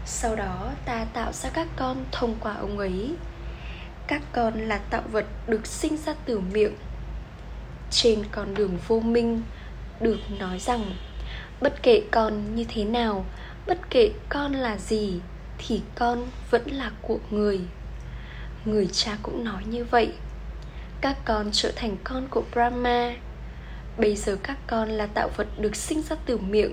Sau 0.06 0.36
đó 0.36 0.70
ta 0.84 1.06
tạo 1.12 1.32
ra 1.32 1.50
các 1.50 1.68
con 1.76 2.04
thông 2.12 2.36
qua 2.40 2.54
ông 2.54 2.78
ấy. 2.78 3.14
Các 4.06 4.22
con 4.32 4.68
là 4.68 4.78
tạo 4.78 5.02
vật 5.12 5.26
được 5.46 5.66
sinh 5.66 5.96
ra 5.96 6.14
từ 6.24 6.40
miệng. 6.40 6.74
Trên 7.90 8.22
con 8.30 8.54
đường 8.54 8.78
vô 8.88 9.00
minh 9.00 9.42
được 10.00 10.18
nói 10.38 10.58
rằng, 10.58 10.94
bất 11.60 11.82
kể 11.82 12.02
con 12.10 12.54
như 12.54 12.64
thế 12.68 12.84
nào, 12.84 13.24
bất 13.66 13.78
kể 13.90 14.12
con 14.28 14.52
là 14.52 14.76
gì, 14.78 15.20
thì 15.58 15.82
con 15.94 16.26
vẫn 16.50 16.62
là 16.66 16.90
của 17.02 17.18
người. 17.30 17.60
Người 18.64 18.88
cha 18.92 19.16
cũng 19.22 19.44
nói 19.44 19.62
như 19.66 19.84
vậy. 19.84 20.12
Các 21.00 21.16
con 21.24 21.48
trở 21.52 21.72
thành 21.76 21.96
con 22.04 22.28
của 22.30 22.42
brahma. 22.52 23.14
Bây 23.98 24.16
giờ 24.16 24.36
các 24.42 24.58
con 24.66 24.88
là 24.88 25.06
tạo 25.06 25.28
vật 25.36 25.46
được 25.58 25.76
sinh 25.76 26.02
ra 26.02 26.16
từ 26.26 26.38
miệng 26.38 26.72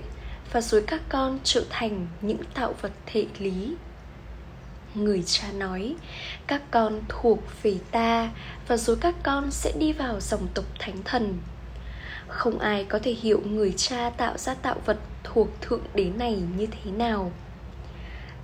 và 0.52 0.60
rồi 0.60 0.84
các 0.86 1.00
con 1.08 1.38
trở 1.44 1.64
thành 1.70 2.06
những 2.20 2.44
tạo 2.54 2.74
vật 2.80 2.92
thể 3.06 3.26
lý. 3.38 3.74
Người 4.94 5.22
cha 5.26 5.52
nói, 5.52 5.96
các 6.46 6.62
con 6.70 7.00
thuộc 7.08 7.38
về 7.62 7.76
ta, 7.90 8.30
và 8.68 8.76
rồi 8.76 8.96
các 9.00 9.14
con 9.22 9.50
sẽ 9.50 9.72
đi 9.78 9.92
vào 9.92 10.20
dòng 10.20 10.46
tộc 10.54 10.64
thánh 10.78 11.02
thần. 11.04 11.38
Không 12.28 12.58
ai 12.58 12.84
có 12.84 12.98
thể 13.02 13.12
hiểu 13.12 13.42
người 13.46 13.74
cha 13.76 14.10
tạo 14.10 14.38
ra 14.38 14.54
tạo 14.54 14.76
vật 14.84 14.98
thuộc 15.24 15.48
thượng 15.60 15.82
đế 15.94 16.04
này 16.04 16.42
như 16.56 16.66
thế 16.66 16.90
nào. 16.90 17.32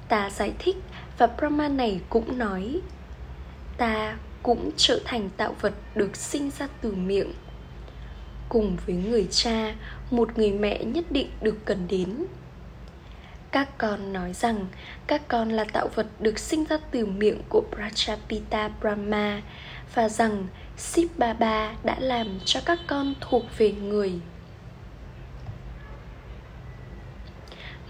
Ta 0.09 0.31
giải 0.31 0.53
thích 0.59 0.77
và 1.19 1.27
brahma 1.27 1.69
này 1.69 2.01
cũng 2.09 2.39
nói, 2.39 2.81
ta 3.77 4.17
cũng 4.43 4.71
trở 4.77 5.01
thành 5.05 5.31
tạo 5.37 5.57
vật 5.61 5.75
được 5.95 6.17
sinh 6.17 6.51
ra 6.59 6.69
từ 6.81 6.93
miệng 6.93 7.33
cùng 8.49 8.77
với 8.87 8.97
người 8.97 9.27
cha 9.31 9.75
một 10.11 10.39
người 10.39 10.53
mẹ 10.53 10.85
nhất 10.85 11.05
định 11.11 11.29
được 11.43 11.57
cần 11.65 11.79
đến 11.89 12.25
các 13.51 13.79
con 13.79 14.13
nói 14.13 14.33
rằng 14.33 14.67
các 15.07 15.29
con 15.29 15.49
là 15.49 15.65
tạo 15.65 15.89
vật 15.95 16.07
được 16.21 16.39
sinh 16.39 16.65
ra 16.65 16.79
từ 16.91 17.07
miệng 17.07 17.43
của 17.49 17.63
Prachapita 17.73 18.69
Brahma 18.69 19.43
và 19.95 20.09
rằng 20.09 20.47
Shiv 20.77 21.11
Baba 21.17 21.75
đã 21.85 21.97
làm 22.01 22.41
cho 22.45 22.61
các 22.65 22.79
con 22.87 23.15
thuộc 23.21 23.45
về 23.59 23.73
người. 23.73 24.13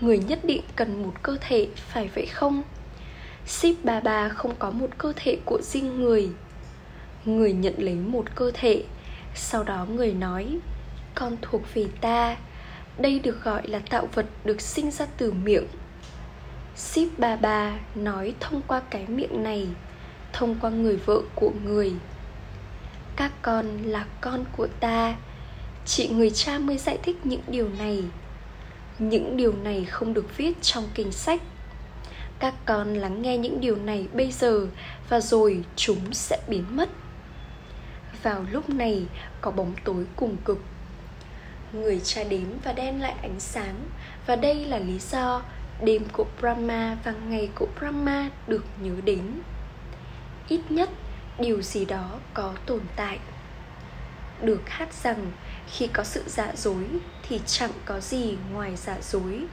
Người 0.00 0.18
nhất 0.18 0.44
định 0.44 0.62
cần 0.76 1.02
một 1.02 1.12
cơ 1.22 1.36
thể, 1.40 1.68
phải 1.76 2.10
vậy 2.14 2.26
không? 2.26 2.62
Shiv 3.46 3.76
Baba 3.84 4.28
không 4.28 4.54
có 4.58 4.70
một 4.70 4.90
cơ 4.98 5.12
thể 5.16 5.38
của 5.44 5.60
riêng 5.62 6.00
người. 6.00 6.30
Người 7.24 7.52
nhận 7.52 7.74
lấy 7.78 7.94
một 7.94 8.24
cơ 8.34 8.50
thể, 8.54 8.84
sau 9.38 9.64
đó 9.64 9.86
người 9.94 10.12
nói, 10.12 10.58
con 11.14 11.36
thuộc 11.42 11.62
về 11.74 11.86
ta, 12.00 12.36
đây 12.98 13.18
được 13.18 13.44
gọi 13.44 13.68
là 13.68 13.80
tạo 13.90 14.08
vật 14.14 14.26
được 14.44 14.60
sinh 14.60 14.90
ra 14.90 15.06
từ 15.16 15.32
miệng. 15.32 15.66
Shiv 16.76 17.08
Baba 17.18 17.78
nói 17.94 18.34
thông 18.40 18.62
qua 18.62 18.82
cái 18.90 19.06
miệng 19.06 19.42
này 19.42 19.68
Thông 20.32 20.56
qua 20.60 20.70
người 20.70 20.96
vợ 20.96 21.20
của 21.34 21.52
người. 21.64 21.92
Các 23.16 23.32
con 23.42 23.82
là 23.82 24.06
con 24.20 24.44
của 24.56 24.66
ta. 24.80 25.16
Chị 25.86 26.08
người 26.08 26.30
cha 26.30 26.58
mới 26.58 26.78
giải 26.78 26.98
thích 27.02 27.16
những 27.24 27.42
điều 27.48 27.68
này. 27.78 28.04
Những 28.98 29.36
điều 29.36 29.52
này 29.52 29.84
không 29.84 30.14
được 30.14 30.36
viết 30.36 30.62
trong 30.62 30.84
kinh 30.94 31.12
sách. 31.12 31.42
Các 32.38 32.54
con 32.64 32.94
lắng 32.94 33.22
nghe 33.22 33.38
những 33.38 33.60
điều 33.60 33.76
này 33.76 34.06
bây 34.12 34.32
giờ 34.32 34.66
Và 35.08 35.20
rồi 35.20 35.64
chúng 35.76 36.12
sẽ 36.12 36.38
biến 36.48 36.64
mất. 36.70 36.88
Vào 38.22 38.44
lúc 38.50 38.70
này, 38.70 39.06
có 39.40 39.50
bóng 39.50 39.72
tối 39.84 40.04
cùng 40.16 40.36
cực. 40.44 40.58
Người 41.72 42.00
cha 42.04 42.24
đếm 42.24 42.46
và 42.64 42.72
đem 42.72 43.00
lại 43.00 43.14
ánh 43.22 43.40
sáng. 43.40 43.74
Và 44.26 44.36
đây 44.36 44.64
là 44.64 44.78
lý 44.78 44.98
do 44.98 45.42
đêm 45.84 46.02
của 46.12 46.26
brahma 46.40 46.96
và 47.04 47.12
ngày 47.28 47.50
của 47.54 47.66
brahma 47.78 48.30
được 48.46 48.64
nhớ 48.80 48.94
đến. 49.04 49.20
Ít 50.48 50.60
nhất, 50.68 50.90
điều 51.38 51.62
gì 51.62 51.84
đó 51.84 52.18
có 52.34 52.54
tồn 52.66 52.80
tại. 52.96 53.18
Được 54.42 54.68
hát 54.68 54.94
rằng, 55.02 55.32
khi 55.72 55.86
có 55.86 56.04
sự 56.04 56.22
giả 56.26 56.52
dối, 56.56 56.84
thì 57.28 57.40
chẳng 57.46 57.72
có 57.84 58.00
gì 58.00 58.36
ngoài 58.52 58.76
giả 58.76 58.96
dối 59.02 59.44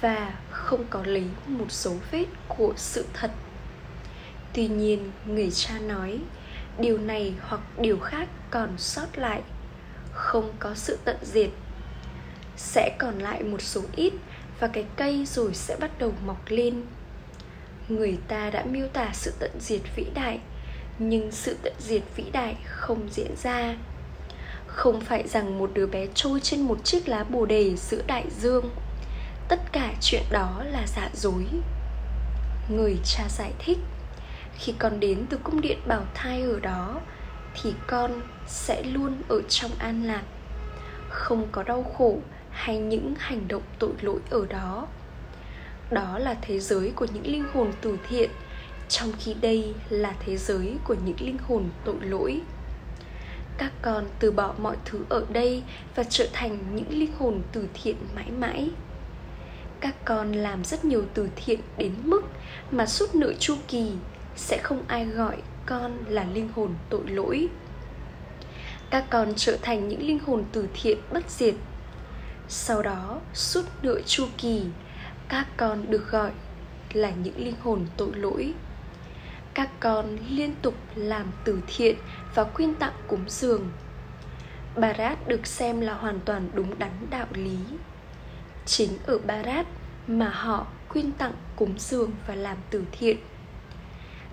và 0.00 0.34
không 0.50 0.84
có 0.90 1.02
lấy 1.04 1.26
một 1.46 1.72
dấu 1.72 1.96
vết 2.10 2.26
của 2.48 2.72
sự 2.76 3.04
thật. 3.14 3.30
Tuy 4.52 4.68
nhiên, 4.68 5.10
người 5.26 5.50
cha 5.50 5.78
nói 5.78 6.18
điều 6.78 6.98
này 6.98 7.34
hoặc 7.40 7.60
điều 7.78 7.98
khác 7.98 8.28
còn 8.50 8.78
sót 8.78 9.18
lại. 9.18 9.42
Không 10.12 10.52
có 10.58 10.74
sự 10.74 10.98
tận 11.04 11.16
diệt. 11.22 11.50
Sẽ 12.56 12.96
còn 12.98 13.18
lại 13.18 13.42
một 13.42 13.62
số 13.62 13.80
ít 13.96 14.12
và 14.60 14.68
cái 14.68 14.84
cây 14.96 15.26
rồi 15.26 15.54
sẽ 15.54 15.76
bắt 15.80 15.90
đầu 15.98 16.12
mọc 16.26 16.40
lên. 16.48 16.82
Người 17.88 18.18
ta 18.28 18.50
đã 18.50 18.64
miêu 18.64 18.88
tả 18.88 19.10
sự 19.12 19.32
tận 19.38 19.50
diệt 19.60 19.80
vĩ 19.96 20.04
đại, 20.14 20.38
nhưng 20.98 21.32
sự 21.32 21.56
tận 21.62 21.72
diệt 21.78 22.02
vĩ 22.16 22.24
đại 22.32 22.56
không 22.64 23.08
diễn 23.10 23.36
ra. 23.42 23.76
Không 24.66 25.00
phải 25.00 25.28
rằng 25.28 25.58
một 25.58 25.70
đứa 25.74 25.86
bé 25.86 26.06
trôi 26.14 26.40
trên 26.40 26.60
một 26.60 26.84
chiếc 26.84 27.08
lá 27.08 27.24
bồ 27.24 27.46
đề 27.46 27.76
giữa 27.76 28.02
đại 28.06 28.24
dương. 28.40 28.70
Tất 29.48 29.72
cả 29.72 29.92
chuyện 30.00 30.22
đó 30.30 30.62
là 30.70 30.86
giả 30.86 31.10
dối. 31.14 31.44
Người 32.70 32.96
cha 33.04 33.24
giải 33.28 33.52
thích 33.58 33.78
khi 34.58 34.74
con 34.78 35.00
đến 35.00 35.26
từ 35.30 35.38
cung 35.44 35.60
điện 35.60 35.78
bảo 35.86 36.04
thai 36.14 36.42
ở 36.42 36.60
đó, 36.60 37.00
thì 37.54 37.74
con 37.86 38.20
sẽ 38.46 38.82
luôn 38.82 39.12
ở 39.28 39.42
trong 39.42 39.70
an 39.78 40.04
lạc. 40.04 40.22
Không 41.08 41.46
có 41.52 41.62
đau 41.62 41.82
khổ 41.98 42.18
hay 42.50 42.78
những 42.78 43.14
hành 43.18 43.48
động 43.48 43.62
tội 43.78 43.92
lỗi 44.00 44.20
ở 44.30 44.46
đó. 44.46 44.86
Đó 45.90 46.18
là 46.18 46.36
thế 46.42 46.60
giới 46.60 46.92
của 46.96 47.06
những 47.14 47.26
linh 47.26 47.44
hồn 47.52 47.72
từ 47.80 47.98
thiện, 48.08 48.30
trong 48.88 49.12
khi 49.18 49.34
đây 49.40 49.74
là 49.88 50.14
thế 50.26 50.36
giới 50.36 50.76
của 50.84 50.96
những 51.04 51.16
linh 51.20 51.38
hồn 51.38 51.64
tội 51.84 51.96
lỗi. 52.00 52.40
Các 53.58 53.72
con 53.82 54.04
từ 54.20 54.30
bỏ 54.30 54.54
mọi 54.58 54.76
thứ 54.84 55.04
ở 55.08 55.24
đây 55.28 55.62
và 55.94 56.04
trở 56.04 56.28
thành 56.32 56.58
những 56.74 56.98
linh 56.98 57.12
hồn 57.18 57.40
từ 57.52 57.68
thiện 57.74 57.96
mãi 58.14 58.30
mãi. 58.38 58.70
Các 59.80 59.94
con 60.04 60.32
làm 60.32 60.64
rất 60.64 60.84
nhiều 60.84 61.04
từ 61.14 61.28
thiện 61.36 61.60
đến 61.78 61.92
mức 62.04 62.22
mà 62.70 62.86
suốt 62.86 63.14
nửa 63.14 63.32
chu 63.38 63.56
kỳ 63.68 63.92
sẽ 64.36 64.58
không 64.62 64.82
ai 64.88 65.04
gọi 65.04 65.36
con 65.66 66.04
là 66.08 66.24
linh 66.34 66.48
hồn 66.54 66.74
tội 66.90 67.08
lỗi. 67.08 67.48
Các 68.90 69.04
con 69.10 69.32
trở 69.36 69.56
thành 69.62 69.88
những 69.88 70.06
linh 70.06 70.18
hồn 70.18 70.44
từ 70.52 70.68
thiện 70.74 70.98
bất 71.12 71.30
diệt. 71.30 71.54
Sau 72.48 72.82
đó, 72.82 73.20
suốt 73.34 73.62
nửa 73.82 74.00
chu 74.06 74.26
kỳ, 74.38 74.62
các 75.28 75.46
con 75.56 75.90
được 75.90 76.10
gọi 76.10 76.30
là 76.92 77.10
những 77.10 77.44
linh 77.44 77.56
hồn 77.62 77.86
tội 77.96 78.14
lỗi. 78.14 78.54
Các 79.54 79.70
con 79.80 80.16
liên 80.30 80.54
tục 80.62 80.74
làm 80.94 81.26
từ 81.44 81.60
thiện 81.66 81.96
và 82.34 82.44
quyên 82.44 82.74
tặng 82.74 82.94
cúng 83.06 83.24
dường. 83.28 83.70
Barat 84.76 85.28
được 85.28 85.46
xem 85.46 85.80
là 85.80 85.94
hoàn 85.94 86.20
toàn 86.20 86.48
đúng 86.54 86.78
đắn 86.78 86.90
đạo 87.10 87.26
lý. 87.32 87.58
Chính 88.66 88.90
ở 89.06 89.18
Barat 89.18 89.66
mà 90.06 90.28
họ 90.28 90.66
quyên 90.88 91.12
tặng 91.12 91.32
cúng 91.56 91.74
dường 91.78 92.10
và 92.26 92.34
làm 92.34 92.56
từ 92.70 92.84
thiện 92.92 93.16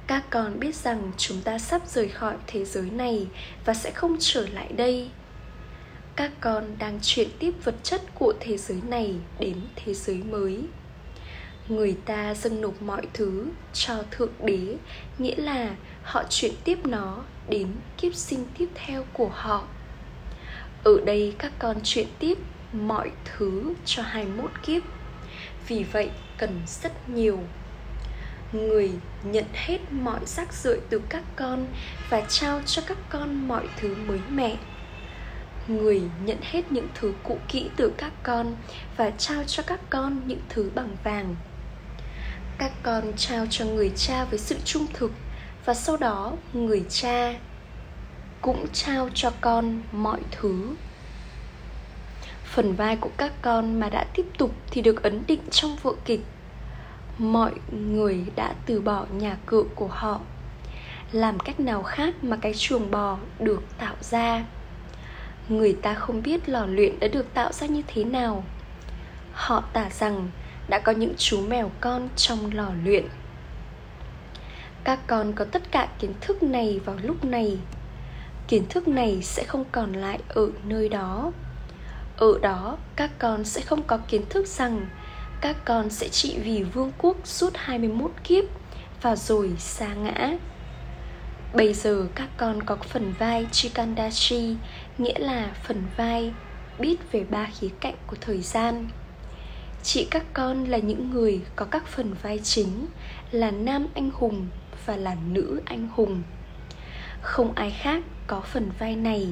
các 0.07 0.23
con 0.29 0.59
biết 0.59 0.75
rằng 0.75 1.11
chúng 1.17 1.41
ta 1.41 1.57
sắp 1.57 1.81
rời 1.87 2.09
khỏi 2.09 2.35
thế 2.47 2.65
giới 2.65 2.89
này 2.89 3.27
và 3.65 3.73
sẽ 3.73 3.91
không 3.91 4.17
trở 4.19 4.47
lại 4.47 4.67
đây. 4.75 5.09
Các 6.15 6.31
con 6.41 6.75
đang 6.79 6.99
chuyển 7.01 7.27
tiếp 7.39 7.51
vật 7.63 7.75
chất 7.83 8.01
của 8.15 8.33
thế 8.39 8.57
giới 8.57 8.77
này 8.87 9.15
đến 9.39 9.57
thế 9.75 9.93
giới 9.93 10.17
mới. 10.17 10.63
Người 11.67 11.95
ta 12.05 12.33
dâng 12.33 12.61
nộp 12.61 12.81
mọi 12.81 13.01
thứ 13.13 13.45
cho 13.73 14.03
thượng 14.11 14.33
đế, 14.43 14.77
nghĩa 15.17 15.35
là 15.35 15.75
họ 16.03 16.23
chuyển 16.29 16.53
tiếp 16.63 16.85
nó 16.85 17.23
đến 17.49 17.67
kiếp 17.97 18.15
sinh 18.15 18.45
tiếp 18.57 18.67
theo 18.75 19.05
của 19.13 19.29
họ. 19.33 19.67
Ở 20.83 20.97
đây 21.05 21.35
các 21.37 21.51
con 21.59 21.77
chuyển 21.83 22.07
tiếp 22.19 22.37
mọi 22.73 23.11
thứ 23.25 23.73
cho 23.85 24.03
21 24.03 24.51
kiếp. 24.65 24.83
Vì 25.67 25.83
vậy 25.83 26.09
cần 26.37 26.61
rất 26.67 27.09
nhiều 27.09 27.39
Người 28.53 28.91
nhận 29.23 29.45
hết 29.53 29.79
mọi 29.91 30.19
rác 30.25 30.53
rưởi 30.53 30.79
từ 30.89 31.01
các 31.09 31.23
con 31.35 31.67
Và 32.09 32.21
trao 32.21 32.61
cho 32.65 32.81
các 32.87 32.97
con 33.09 33.47
mọi 33.47 33.67
thứ 33.77 33.95
mới 33.95 34.19
mẻ. 34.29 34.57
Người 35.67 36.01
nhận 36.25 36.37
hết 36.41 36.71
những 36.71 36.87
thứ 36.95 37.13
cũ 37.23 37.37
kỹ 37.47 37.69
từ 37.75 37.93
các 37.97 38.11
con 38.23 38.55
Và 38.97 39.11
trao 39.17 39.43
cho 39.43 39.63
các 39.63 39.79
con 39.89 40.21
những 40.27 40.41
thứ 40.49 40.71
bằng 40.75 40.95
vàng. 41.03 41.35
Các 42.57 42.71
con 42.83 43.13
trao 43.17 43.45
cho 43.49 43.65
người 43.65 43.91
cha 43.95 44.25
với 44.25 44.39
sự 44.39 44.57
trung 44.65 44.87
thực 44.93 45.11
Và 45.65 45.73
sau 45.73 45.97
đó 45.97 46.33
người 46.53 46.83
cha 46.89 47.33
cũng 48.41 48.67
trao 48.73 49.09
cho 49.13 49.31
con 49.41 49.81
mọi 49.91 50.19
thứ. 50.31 50.75
Phần 52.45 52.75
vai 52.75 52.95
của 52.95 53.09
các 53.17 53.31
con 53.41 53.79
mà 53.79 53.89
đã 53.89 54.05
tiếp 54.13 54.25
tục 54.37 54.51
thì 54.71 54.81
được 54.81 55.03
ấn 55.03 55.23
định 55.27 55.39
trong 55.51 55.75
vở 55.83 55.91
kịch 56.05 56.21
mọi 57.17 57.53
người 57.71 58.25
đã 58.35 58.53
từ 58.65 58.81
bỏ 58.81 59.05
nhà 59.11 59.37
cửa 59.45 59.63
của 59.75 59.87
họ. 59.87 60.21
Làm 61.11 61.39
cách 61.39 61.59
nào 61.59 61.83
khác 61.83 62.23
mà 62.23 62.37
cái 62.41 62.53
chuồng 62.53 62.91
bò 62.91 63.17
được 63.39 63.63
tạo 63.77 63.95
ra? 64.01 64.43
Người 65.49 65.73
ta 65.81 65.93
không 65.93 66.23
biết 66.23 66.49
lò 66.49 66.65
luyện 66.65 66.99
đã 66.99 67.07
được 67.07 67.33
tạo 67.33 67.51
ra 67.53 67.67
như 67.67 67.81
thế 67.87 68.03
nào. 68.03 68.43
Họ 69.33 69.63
tả 69.73 69.89
rằng 69.89 70.29
đã 70.67 70.79
có 70.79 70.91
những 70.91 71.13
chú 71.17 71.41
mèo 71.47 71.71
con 71.81 72.09
trong 72.15 72.53
lò 72.53 72.71
luyện. 72.83 73.05
Các 74.83 74.99
con 75.07 75.33
có 75.33 75.45
tất 75.45 75.71
cả 75.71 75.87
kiến 75.99 76.13
thức 76.21 76.43
này 76.43 76.79
vào 76.85 76.95
lúc 77.03 77.25
này. 77.25 77.57
Kiến 78.47 78.65
thức 78.69 78.87
này 78.87 79.21
sẽ 79.21 79.43
không 79.43 79.65
còn 79.71 79.93
lại 79.93 80.19
ở 80.27 80.49
nơi 80.63 80.89
đó. 80.89 81.31
Ở 82.17 82.39
đó, 82.41 82.77
các 82.95 83.11
con 83.19 83.43
sẽ 83.43 83.61
không 83.61 83.83
có 83.83 83.97
kiến 83.97 84.21
thức 84.29 84.47
rằng 84.47 84.87
các 85.43 85.55
con 85.65 85.89
sẽ 85.89 86.09
trị 86.09 86.37
vì 86.43 86.63
vương 86.63 86.91
quốc 86.97 87.17
suốt 87.23 87.49
21 87.55 88.11
kiếp 88.23 88.43
và 89.01 89.15
rồi 89.15 89.51
xa 89.57 89.93
ngã. 89.93 90.37
Bây 91.53 91.73
giờ 91.73 92.07
các 92.15 92.29
con 92.37 92.63
có 92.63 92.75
phần 92.75 93.13
vai 93.19 93.47
Chikandashi, 93.51 94.55
nghĩa 94.97 95.19
là 95.19 95.51
phần 95.63 95.83
vai 95.97 96.33
biết 96.79 97.11
về 97.11 97.23
ba 97.29 97.47
khía 97.59 97.69
cạnh 97.79 97.95
của 98.07 98.15
thời 98.21 98.41
gian. 98.41 98.87
Chị 99.83 100.07
các 100.11 100.23
con 100.33 100.63
là 100.63 100.77
những 100.77 101.09
người 101.09 101.41
có 101.55 101.65
các 101.65 101.87
phần 101.87 102.15
vai 102.21 102.39
chính 102.39 102.85
là 103.31 103.51
nam 103.51 103.87
anh 103.95 104.11
hùng 104.13 104.47
và 104.85 104.95
là 104.95 105.15
nữ 105.31 105.61
anh 105.65 105.87
hùng. 105.95 106.23
Không 107.21 107.53
ai 107.55 107.71
khác 107.71 108.03
có 108.27 108.41
phần 108.41 108.71
vai 108.79 108.95
này 108.95 109.27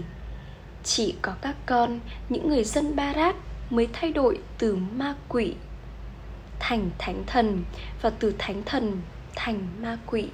chỉ 0.83 1.15
có 1.21 1.33
các 1.41 1.55
con 1.65 1.99
những 2.29 2.49
người 2.49 2.63
dân 2.63 2.95
barat 2.95 3.35
mới 3.69 3.87
thay 3.93 4.11
đổi 4.11 4.39
từ 4.57 4.75
ma 4.75 5.15
quỷ 5.29 5.55
thành 6.63 6.89
thánh 6.97 7.23
thần 7.27 7.63
và 8.01 8.09
từ 8.09 8.35
thánh 8.39 8.63
thần 8.63 9.01
thành 9.35 9.67
ma 9.81 9.97
quỷ. 10.05 10.29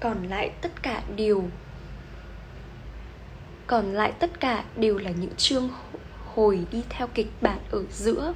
Còn 0.00 0.28
lại 0.28 0.50
tất 0.60 0.82
cả 0.82 1.02
đều, 1.16 1.44
còn 3.66 3.92
lại 3.92 4.12
tất 4.18 4.40
cả 4.40 4.64
đều 4.76 4.98
là 4.98 5.10
những 5.10 5.34
chương 5.36 5.70
hồi 6.34 6.66
đi 6.70 6.82
theo 6.88 7.08
kịch 7.14 7.30
bản 7.40 7.58
ở 7.70 7.84
giữa. 7.90 8.34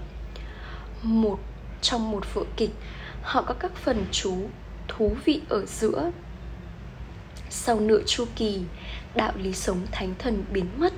Một, 1.03 1.39
trong 1.83 2.11
một 2.11 2.35
vở 2.35 2.43
kịch, 2.57 2.71
họ 3.23 3.43
có 3.43 3.55
các 3.55 3.73
phần 3.77 4.07
chú, 4.13 4.37
thú 4.89 5.17
vị 5.25 5.41
ở 5.49 5.67
giữa. 5.67 6.11
Sau 7.51 7.81
nửa 7.81 8.03
chu 8.07 8.25
kỳ, 8.37 8.63
đạo 9.15 9.33
lý 9.37 9.53
sống 9.53 9.87
thánh 9.93 10.15
thần 10.19 10.45
biến 10.53 10.67
mất. 10.77 10.93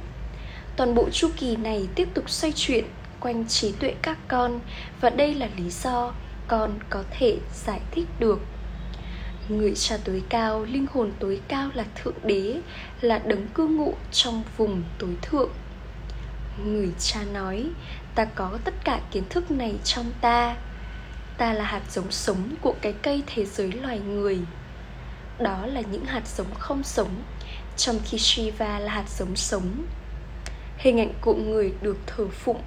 Toàn 0.76 0.94
bộ 0.94 1.10
chu 1.10 1.28
kỳ 1.36 1.56
này 1.56 1.88
tiếp 1.94 2.08
tục 2.14 2.30
xoay 2.30 2.52
chuyển 2.56 2.84
quanh 3.26 3.48
trí 3.48 3.72
tuệ 3.72 3.94
các 4.02 4.18
con 4.28 4.60
và 5.00 5.10
đây 5.10 5.34
là 5.34 5.48
lý 5.56 5.70
do 5.70 6.12
con 6.48 6.78
có 6.90 7.02
thể 7.10 7.38
giải 7.54 7.80
thích 7.90 8.06
được 8.18 8.40
người 9.48 9.74
cha 9.74 9.96
tối 10.04 10.22
cao, 10.28 10.64
linh 10.64 10.86
hồn 10.92 11.12
tối 11.18 11.40
cao 11.48 11.70
là 11.74 11.84
thượng 11.94 12.14
đế, 12.24 12.60
là 13.00 13.18
đấng 13.18 13.48
cư 13.48 13.66
ngụ 13.66 13.94
trong 14.12 14.42
vùng 14.56 14.82
tối 14.98 15.16
thượng 15.22 15.50
người 16.64 16.88
cha 16.98 17.20
nói, 17.32 17.66
ta 18.14 18.24
có 18.24 18.58
tất 18.64 18.74
cả 18.84 19.00
kiến 19.10 19.22
thức 19.30 19.50
này 19.50 19.74
trong 19.84 20.06
ta 20.20 20.56
ta 21.38 21.52
là 21.52 21.64
hạt 21.64 21.82
giống 21.90 22.10
sống 22.10 22.54
của 22.60 22.74
cái 22.80 22.92
cây 23.02 23.22
thế 23.26 23.44
giới 23.44 23.72
loài 23.72 23.98
người 23.98 24.38
đó 25.38 25.66
là 25.66 25.80
những 25.80 26.04
hạt 26.04 26.26
giống 26.26 26.54
không 26.58 26.82
sống, 26.82 27.22
trong 27.76 27.98
khi 28.04 28.18
Shiva 28.18 28.78
là 28.78 28.92
hạt 28.92 29.08
giống 29.18 29.36
sống. 29.36 29.84
Hình 30.78 31.00
ảnh 31.00 31.12
cụ 31.20 31.34
người 31.34 31.72
được 31.82 31.96
thờ 32.06 32.26
phụng. 32.30 32.60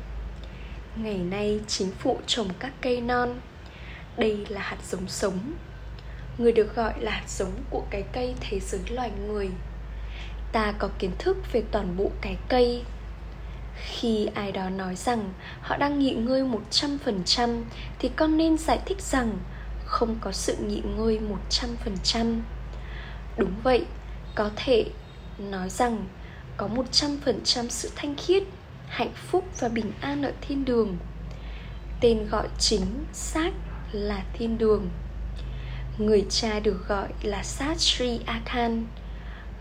Ngày 1.03 1.17
nay 1.17 1.59
chính 1.67 1.91
phủ 1.91 2.19
trồng 2.27 2.47
các 2.59 2.73
cây 2.81 3.01
non. 3.01 3.39
Đây 4.17 4.45
là 4.49 4.61
hạt 4.61 4.77
giống 4.89 5.07
sống. 5.07 5.53
Người 6.37 6.51
được 6.51 6.75
gọi 6.75 6.93
là 6.99 7.11
hạt 7.11 7.29
giống 7.29 7.51
của 7.69 7.83
cái 7.89 8.03
cây 8.13 8.35
thế 8.39 8.59
giới 8.59 8.81
loài 8.89 9.11
người. 9.27 9.49
Ta 10.51 10.73
có 10.79 10.89
kiến 10.99 11.11
thức 11.19 11.37
về 11.51 11.63
toàn 11.71 11.97
bộ 11.97 12.11
cái 12.21 12.37
cây 12.49 12.83
khi 13.75 14.27
ai 14.33 14.51
đó 14.51 14.69
nói 14.69 14.95
rằng 14.95 15.33
họ 15.61 15.77
đang 15.77 15.99
nghỉ 15.99 16.11
ngơi 16.11 16.43
100% 16.71 17.63
thì 17.99 18.09
con 18.15 18.37
nên 18.37 18.57
giải 18.57 18.79
thích 18.85 19.01
rằng 19.01 19.37
không 19.85 20.15
có 20.21 20.31
sự 20.31 20.55
nghỉ 20.55 20.81
ngơi 20.97 21.19
100%. 21.49 22.39
Đúng 23.37 23.53
vậy, 23.63 23.85
có 24.35 24.49
thể 24.55 24.85
nói 25.37 25.69
rằng 25.69 26.05
có 26.57 26.67
100% 26.67 27.69
sự 27.69 27.91
thanh 27.95 28.15
khiết, 28.15 28.43
hạnh 28.89 29.13
phúc 29.15 29.45
và 29.59 29.69
bình 29.69 29.91
an 30.01 30.23
ở 30.23 30.31
thiên 30.41 30.65
đường. 30.65 30.97
Tên 32.01 32.27
gọi 32.29 32.47
chính 32.59 33.05
xác 33.13 33.51
là 33.91 34.23
thiên 34.33 34.57
đường. 34.57 34.89
Người 35.97 36.25
cha 36.29 36.59
được 36.59 36.87
gọi 36.87 37.07
là 37.21 37.43
Sát 37.43 37.79
Sri 37.79 38.19
Akhan. 38.25 38.85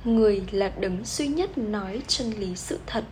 Người 0.04 0.42
là 0.50 0.72
đấng 0.80 1.04
duy 1.04 1.28
nhất 1.28 1.58
nói 1.58 2.02
chân 2.06 2.30
lý 2.30 2.56
sự 2.56 2.78
thật. 2.86 3.04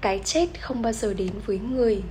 Cái 0.00 0.20
chết 0.24 0.46
không 0.60 0.82
bao 0.82 0.92
giờ 0.92 1.14
đến 1.14 1.30
với 1.46 1.58
người. 1.58 2.02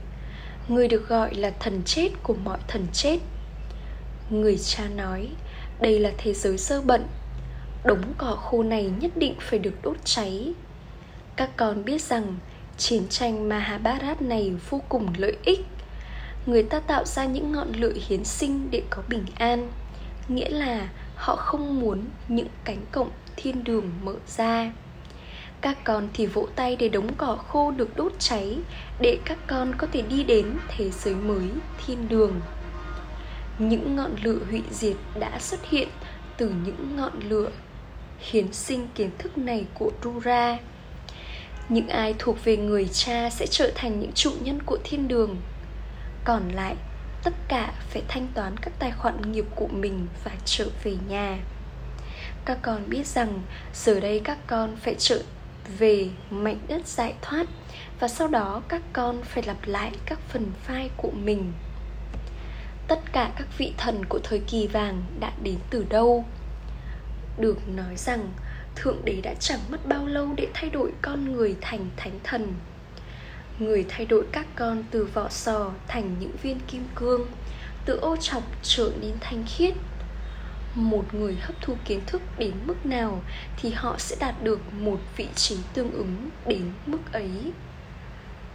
Người 0.68 0.88
được 0.88 1.08
gọi 1.10 1.36
là 1.36 1.50
thần 1.60 1.82
chết 1.86 2.10
của 2.24 2.34
mọi 2.34 2.58
thần 2.68 2.88
chết. 2.94 3.20
Người 4.30 4.58
cha 4.58 4.84
nói, 4.96 5.30
đây 5.80 6.00
là 6.00 6.12
thế 6.18 6.34
giới 6.34 6.58
sơ 6.58 6.82
bận 6.82 7.08
Đống 7.86 8.14
cỏ 8.18 8.36
khô 8.36 8.64
này 8.64 8.92
nhất 9.00 9.12
định 9.16 9.36
phải 9.40 9.60
được 9.60 9.74
đốt 9.84 9.98
cháy 10.04 10.54
các 11.36 11.50
con 11.58 11.86
biết 11.86 12.02
rằng 12.02 12.36
chiến 12.78 13.08
tranh 13.10 13.50
Mahabharat 13.50 14.22
này 14.22 14.54
vô 14.70 14.82
cùng 14.90 15.14
lợi 15.18 15.38
ích. 15.44 15.66
Người 16.46 16.64
ta 16.64 16.80
tạo 16.80 17.06
ra 17.06 17.26
những 17.26 17.52
ngọn 17.52 17.72
lửa 17.74 17.94
hiến 18.08 18.24
sinh 18.24 18.68
để 18.72 18.84
có 18.90 19.02
bình 19.10 19.26
an. 19.36 19.72
Nghĩa 20.28 20.50
là 20.50 20.90
họ 21.16 21.36
không 21.36 21.80
muốn 21.80 22.04
những 22.28 22.48
cánh 22.64 22.86
cổng 22.92 23.10
thiên 23.36 23.64
đường 23.64 23.92
mở 24.04 24.16
ra. 24.28 24.72
Các 25.62 25.84
con 25.84 26.08
thì 26.14 26.26
vỗ 26.26 26.48
tay 26.56 26.76
để 26.76 26.90
đống 26.90 27.14
cỏ 27.18 27.38
khô 27.48 27.72
được 27.72 27.98
đốt 27.98 28.14
cháy 28.20 28.58
để 29.00 29.18
các 29.26 29.38
con 29.48 29.74
có 29.78 29.88
thể 29.92 30.02
đi 30.02 30.24
đến 30.24 30.58
thế 30.68 30.90
giới 30.90 31.16
mới, 31.16 31.50
thiên 31.86 32.10
đường. 32.10 32.42
Những 33.60 33.96
ngọn 33.96 34.12
lửa 34.24 34.40
hủy 34.50 34.64
diệt 34.72 34.96
đã 35.20 35.40
xuất 35.40 35.70
hiện 35.70 35.88
từ 36.38 36.54
những 36.66 36.96
ngọn 36.96 37.20
lửa 37.30 37.50
hiến 38.20 38.54
sinh 38.54 38.88
kiến 38.96 39.10
thức 39.18 39.38
này 39.38 39.66
của 39.74 39.92
Rura. 40.04 40.58
Những 41.70 41.88
ai 41.88 42.16
thuộc 42.20 42.46
về 42.46 42.58
người 42.58 42.88
cha 42.94 43.30
sẽ 43.30 43.48
trở 43.48 43.72
thành 43.76 44.00
những 44.00 44.12
trụ 44.12 44.32
nhân 44.42 44.60
của 44.66 44.78
thiên 44.84 45.08
đường. 45.08 45.38
Còn 46.24 46.50
lại, 46.50 46.76
tất 47.24 47.34
cả 47.48 47.74
phải 47.90 48.02
thanh 48.08 48.28
toán 48.34 48.58
các 48.58 48.74
tài 48.80 48.92
khoản 48.92 49.32
nghiệp 49.32 49.46
của 49.56 49.68
mình 49.68 50.08
và 50.24 50.32
trở 50.46 50.66
về 50.84 50.96
nhà. 51.08 51.38
Các 52.46 52.58
con 52.62 52.90
biết 52.90 53.08
rằng 53.08 53.42
giờ 53.74 54.00
đây 54.00 54.22
các 54.24 54.38
con 54.48 54.76
phải 54.76 54.96
trở 54.98 55.22
về 55.80 56.10
mảnh 56.30 56.60
đất 56.68 56.88
giải 56.88 57.14
thoát 57.22 57.48
và 58.00 58.08
sau 58.08 58.28
đó 58.28 58.62
các 58.68 58.82
con 58.94 59.24
phải 59.24 59.44
lặp 59.44 59.58
lại 59.66 59.92
các 60.06 60.20
phần 60.30 60.52
vai 60.68 60.90
của 60.98 61.12
mình 61.12 61.52
tất 62.88 63.00
cả 63.12 63.32
các 63.38 63.48
vị 63.58 63.74
thần 63.78 64.06
của 64.06 64.20
thời 64.24 64.40
kỳ 64.40 64.68
vàng 64.68 65.04
đã 65.20 65.32
đến 65.44 65.56
từ 65.70 65.86
đâu 65.90 66.26
được 67.38 67.58
nói 67.68 67.96
rằng 67.96 68.30
thượng 68.76 69.06
đế 69.06 69.22
đã 69.24 69.34
chẳng 69.40 69.60
mất 69.70 69.86
bao 69.86 70.08
lâu 70.08 70.34
để 70.38 70.48
thay 70.54 70.70
đổi 70.70 70.92
con 71.02 71.34
người 71.34 71.56
thành 71.62 71.90
thánh 71.98 72.20
thần. 72.24 72.54
Người 73.60 73.86
thay 73.90 74.06
đổi 74.06 74.26
các 74.32 74.48
con 74.56 74.84
từ 74.92 75.06
vỏ 75.14 75.30
sò 75.30 75.72
thành 75.88 76.16
những 76.20 76.32
viên 76.42 76.60
kim 76.60 76.84
cương, 76.96 77.28
từ 77.86 77.98
ô 77.98 78.16
trọc 78.18 78.44
trở 78.64 78.92
nên 79.02 79.14
thanh 79.20 79.44
khiết. 79.48 79.74
Một 80.76 81.14
người 81.14 81.36
hấp 81.42 81.56
thu 81.62 81.76
kiến 81.86 82.02
thức 82.06 82.22
đến 82.38 82.54
mức 82.66 82.86
nào 82.86 83.22
thì 83.58 83.72
họ 83.72 83.96
sẽ 83.98 84.16
đạt 84.20 84.44
được 84.44 84.74
một 84.74 85.00
vị 85.18 85.28
trí 85.36 85.58
tương 85.74 85.92
ứng 85.92 86.30
đến 86.46 86.72
mức 86.86 87.12
ấy. 87.12 87.30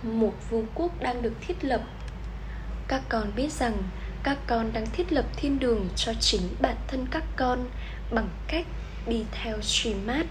Một 0.03 0.35
vương 0.51 0.67
quốc 0.75 1.01
đang 1.01 1.23
được 1.23 1.33
thiết 1.41 1.65
lập. 1.65 1.81
Các 2.89 3.03
con 3.09 3.33
biết 3.37 3.53
rằng 3.53 3.83
các 4.23 4.39
con 4.47 4.73
đang 4.73 4.87
thiết 4.93 5.13
lập 5.13 5.25
thiên 5.37 5.59
đường 5.59 5.89
cho 5.97 6.13
chính 6.21 6.43
bản 6.61 6.77
thân 6.89 7.07
các 7.11 7.25
con 7.37 7.65
bằng 8.11 8.29
cách 8.49 8.67
đi 9.11 9.25
theo 9.33 9.61
Srimad. 9.63 10.27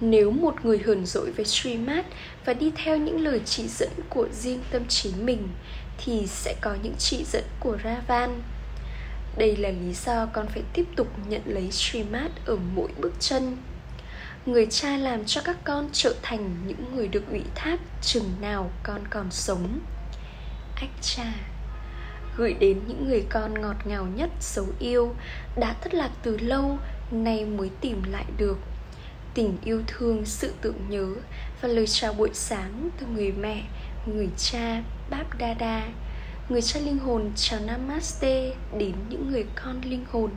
nếu 0.00 0.30
một 0.30 0.64
người 0.64 0.78
hờn 0.78 1.06
dỗi 1.06 1.30
với 1.30 1.44
Srimad 1.44 2.04
và 2.44 2.52
đi 2.52 2.72
theo 2.76 2.96
những 2.96 3.20
lời 3.20 3.40
chỉ 3.44 3.68
dẫn 3.68 3.90
của 4.08 4.28
riêng 4.32 4.60
tâm 4.70 4.82
trí 4.88 5.10
mình, 5.20 5.48
thì 5.98 6.26
sẽ 6.26 6.54
có 6.60 6.76
những 6.82 6.94
chỉ 6.98 7.24
dẫn 7.32 7.44
của 7.60 7.76
Ravan. 7.84 8.42
Đây 9.36 9.56
là 9.56 9.68
lý 9.68 9.92
do 10.06 10.26
con 10.26 10.46
phải 10.48 10.62
tiếp 10.72 10.84
tục 10.96 11.08
nhận 11.28 11.42
lấy 11.44 11.70
Srimad 11.70 12.30
ở 12.46 12.56
mỗi 12.74 12.88
bước 12.98 13.12
chân. 13.20 13.56
Người 14.46 14.66
cha 14.66 14.96
làm 14.96 15.24
cho 15.24 15.40
các 15.44 15.56
con 15.64 15.88
trở 15.92 16.14
thành 16.22 16.54
những 16.66 16.96
người 16.96 17.08
được 17.08 17.24
ủy 17.30 17.42
thác 17.54 17.80
chừng 18.02 18.30
nào 18.40 18.70
con 18.82 19.00
còn 19.10 19.30
sống. 19.30 19.80
Ách 20.74 21.02
cha, 21.02 21.32
gửi 22.36 22.54
đến 22.54 22.80
những 22.86 23.08
người 23.08 23.24
con 23.28 23.60
ngọt 23.60 23.76
ngào 23.84 24.06
nhất 24.16 24.30
dấu 24.40 24.66
yêu, 24.78 25.14
đã 25.56 25.74
thất 25.80 25.94
lạc 25.94 26.10
từ 26.22 26.38
lâu 26.38 26.78
nay 27.12 27.44
mới 27.44 27.70
tìm 27.80 28.02
lại 28.02 28.24
được. 28.36 28.58
Tình 29.34 29.56
yêu 29.64 29.82
thương, 29.86 30.24
sự 30.24 30.54
tưởng 30.60 30.76
nhớ 30.88 31.14
và 31.60 31.68
lời 31.68 31.86
chào 31.86 32.12
buổi 32.12 32.30
sáng 32.32 32.90
từ 33.00 33.06
người 33.06 33.32
mẹ, 33.32 33.62
người 34.06 34.28
cha 34.36 34.82
báp 35.10 35.38
đa 35.38 35.54
người 36.50 36.62
cha 36.62 36.80
linh 36.80 36.98
hồn 36.98 37.32
chào 37.36 37.60
namaste 37.60 38.52
đến 38.78 38.94
những 39.08 39.30
người 39.30 39.46
con 39.64 39.80
linh 39.84 40.04
hồn. 40.12 40.30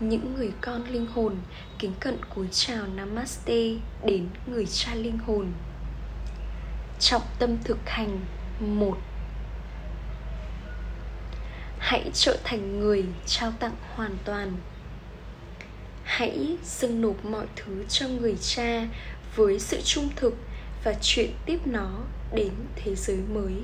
Những 0.00 0.34
người 0.34 0.52
con 0.60 0.84
linh 0.84 1.06
hồn 1.06 1.36
kính 1.78 1.92
cận 2.00 2.16
cúi 2.34 2.46
chào 2.52 2.86
namaste 2.86 3.70
đến 4.04 4.28
người 4.46 4.66
cha 4.66 4.94
linh 4.94 5.18
hồn. 5.18 5.52
Trọng 7.00 7.22
tâm 7.38 7.56
thực 7.64 7.78
hành, 7.88 8.20
một. 8.60 8.98
Hãy 11.78 12.10
trở 12.12 12.36
thành 12.44 12.80
người 12.80 13.04
trao 13.26 13.52
tặng 13.60 13.76
hoàn 13.94 14.16
toàn 14.24 14.52
hãy 16.16 16.56
dâng 16.64 17.00
nộp 17.00 17.24
mọi 17.24 17.46
thứ 17.56 17.84
cho 17.88 18.08
người 18.08 18.36
cha 18.40 18.86
với 19.36 19.58
sự 19.58 19.80
trung 19.84 20.08
thực 20.16 20.34
và 20.84 20.94
chuyện 21.02 21.30
tiếp 21.46 21.58
nó 21.66 21.90
đến 22.34 22.50
thế 22.76 22.94
giới 22.94 23.16
mới. 23.16 23.54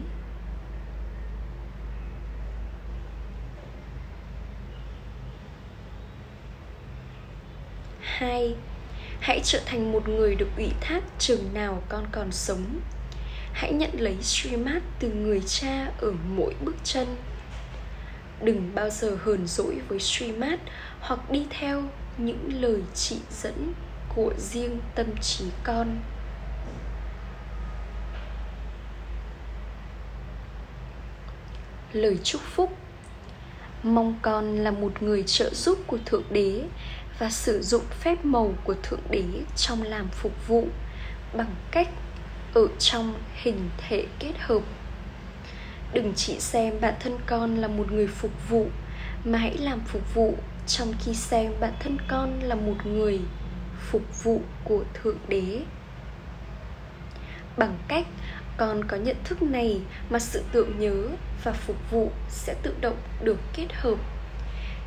Hai, 8.00 8.54
hãy 9.20 9.40
trở 9.44 9.60
thành 9.66 9.92
một 9.92 10.08
người 10.08 10.34
được 10.34 10.48
ủy 10.56 10.70
thác 10.80 11.04
chừng 11.18 11.54
nào 11.54 11.82
con 11.88 12.06
còn 12.12 12.32
sống. 12.32 12.80
Hãy 13.52 13.72
nhận 13.72 13.90
lấy 14.00 14.16
Srimad 14.22 14.82
từ 14.98 15.10
người 15.10 15.40
cha 15.46 15.92
ở 16.00 16.12
mỗi 16.28 16.54
bước 16.64 16.76
chân. 16.84 17.16
Đừng 18.42 18.74
bao 18.74 18.90
giờ 18.90 19.16
hờn 19.24 19.46
dỗi 19.46 19.78
với 19.88 19.98
Srimad 19.98 20.60
hoặc 21.00 21.30
đi 21.30 21.46
theo 21.50 21.82
những 22.18 22.62
lời 22.62 22.82
chỉ 22.94 23.16
dẫn 23.30 23.72
của 24.14 24.34
riêng 24.38 24.80
tâm 24.94 25.06
trí 25.20 25.44
con. 25.64 25.98
Lời 31.92 32.18
chúc 32.24 32.40
phúc. 32.40 32.76
Mong 33.82 34.18
con 34.22 34.56
là 34.56 34.70
một 34.70 35.02
người 35.02 35.22
trợ 35.26 35.50
giúp 35.54 35.78
của 35.86 35.98
thượng 36.06 36.24
đế 36.30 36.64
và 37.18 37.30
sử 37.30 37.62
dụng 37.62 37.84
phép 38.00 38.24
màu 38.24 38.54
của 38.64 38.74
thượng 38.82 39.00
đế 39.10 39.24
trong 39.56 39.82
làm 39.82 40.08
phục 40.08 40.48
vụ 40.48 40.66
bằng 41.36 41.54
cách 41.70 41.88
ở 42.54 42.68
trong 42.78 43.14
hình 43.34 43.70
thể 43.78 44.06
kết 44.18 44.32
hợp. 44.38 44.62
Đừng 45.92 46.12
chỉ 46.16 46.40
xem 46.40 46.74
bản 46.80 46.94
thân 47.00 47.18
con 47.26 47.56
là 47.56 47.68
một 47.68 47.92
người 47.92 48.06
phục 48.06 48.48
vụ 48.48 48.68
mà 49.24 49.38
hãy 49.38 49.56
làm 49.58 49.80
phục 49.80 50.14
vụ 50.14 50.36
trong 50.70 50.94
khi 51.00 51.14
xem 51.14 51.52
bản 51.60 51.72
thân 51.80 51.98
con 52.08 52.40
là 52.42 52.54
một 52.54 52.86
người 52.86 53.20
phục 53.90 54.22
vụ 54.24 54.40
của 54.64 54.84
thượng 54.94 55.18
đế. 55.28 55.60
Bằng 57.56 57.78
cách 57.88 58.06
con 58.56 58.84
có 58.84 58.96
nhận 58.96 59.16
thức 59.24 59.42
này 59.42 59.80
mà 60.10 60.18
sự 60.18 60.42
tưởng 60.52 60.78
nhớ 60.78 61.08
và 61.44 61.52
phục 61.52 61.76
vụ 61.90 62.10
sẽ 62.28 62.54
tự 62.62 62.74
động 62.80 62.96
được 63.22 63.38
kết 63.52 63.66
hợp. 63.72 63.98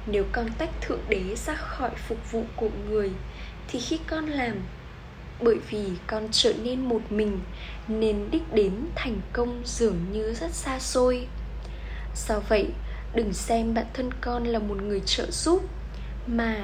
Nếu 0.07 0.23
con 0.31 0.49
tách 0.57 0.81
thượng 0.81 1.01
đế 1.09 1.35
ra 1.35 1.53
khỏi 1.53 1.91
phục 2.07 2.31
vụ 2.31 2.43
của 2.55 2.69
người, 2.89 3.11
thì 3.67 3.79
khi 3.79 3.99
con 4.07 4.25
làm, 4.25 4.55
bởi 5.41 5.57
vì 5.69 5.85
con 6.07 6.27
trở 6.31 6.53
nên 6.63 6.85
một 6.85 7.01
mình, 7.09 7.39
nên 7.87 8.31
đích 8.31 8.53
đến 8.53 8.71
thành 8.95 9.21
công 9.33 9.61
dường 9.65 9.97
như 10.11 10.33
rất 10.33 10.51
xa 10.51 10.79
xôi. 10.79 11.27
Do 12.15 12.39
vậy 12.39 12.69
đừng 13.15 13.33
xem 13.33 13.73
bản 13.73 13.85
thân 13.93 14.09
con 14.21 14.43
là 14.43 14.59
một 14.59 14.77
người 14.83 15.01
trợ 15.05 15.31
giúp, 15.31 15.63
mà 16.27 16.55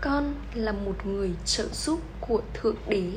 con 0.00 0.34
là 0.54 0.72
một 0.72 1.06
người 1.06 1.30
trợ 1.44 1.68
giúp 1.72 2.00
của 2.20 2.40
thượng 2.54 2.76
đế. 2.88 3.10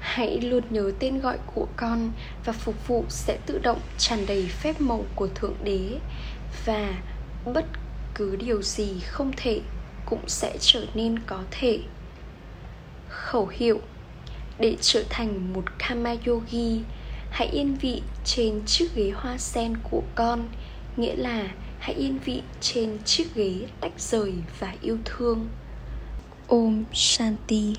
Hãy 0.00 0.40
luôn 0.40 0.64
nhớ 0.70 0.92
tên 0.98 1.20
gọi 1.20 1.38
của 1.54 1.66
con 1.76 2.12
và 2.44 2.52
phục 2.52 2.88
vụ 2.88 3.04
sẽ 3.08 3.38
tự 3.46 3.58
động 3.58 3.80
tràn 3.98 4.26
đầy 4.26 4.46
phép 4.46 4.80
màu 4.80 5.04
của 5.14 5.28
thượng 5.34 5.56
đế, 5.64 5.98
và 6.64 6.94
bất 7.44 7.64
cứ 8.14 8.36
điều 8.36 8.62
gì 8.62 9.00
không 9.00 9.32
thể 9.36 9.60
cũng 10.06 10.28
sẽ 10.28 10.56
trở 10.60 10.84
nên 10.94 11.18
có 11.18 11.42
thể. 11.50 11.78
Khẩu 13.08 13.46
hiệu, 13.46 13.80
để 14.58 14.76
trở 14.80 15.04
thành 15.10 15.52
một 15.52 15.64
kama 15.78 16.14
yogi, 16.26 16.80
hãy 17.30 17.48
yên 17.48 17.74
vị 17.74 18.02
trên 18.24 18.66
chiếc 18.66 18.94
ghế 18.94 19.12
hoa 19.14 19.38
sen 19.38 19.74
của 19.90 20.02
con 20.14 20.48
nghĩa 20.96 21.16
là 21.16 21.48
hãy 21.78 21.94
yên 21.94 22.18
vị 22.24 22.42
trên 22.60 22.98
chiếc 23.04 23.34
ghế 23.34 23.54
tách 23.80 24.00
rời 24.00 24.32
và 24.58 24.74
yêu 24.82 24.98
thương. 25.04 25.48
Om 26.48 26.84
shanti. 26.92 27.74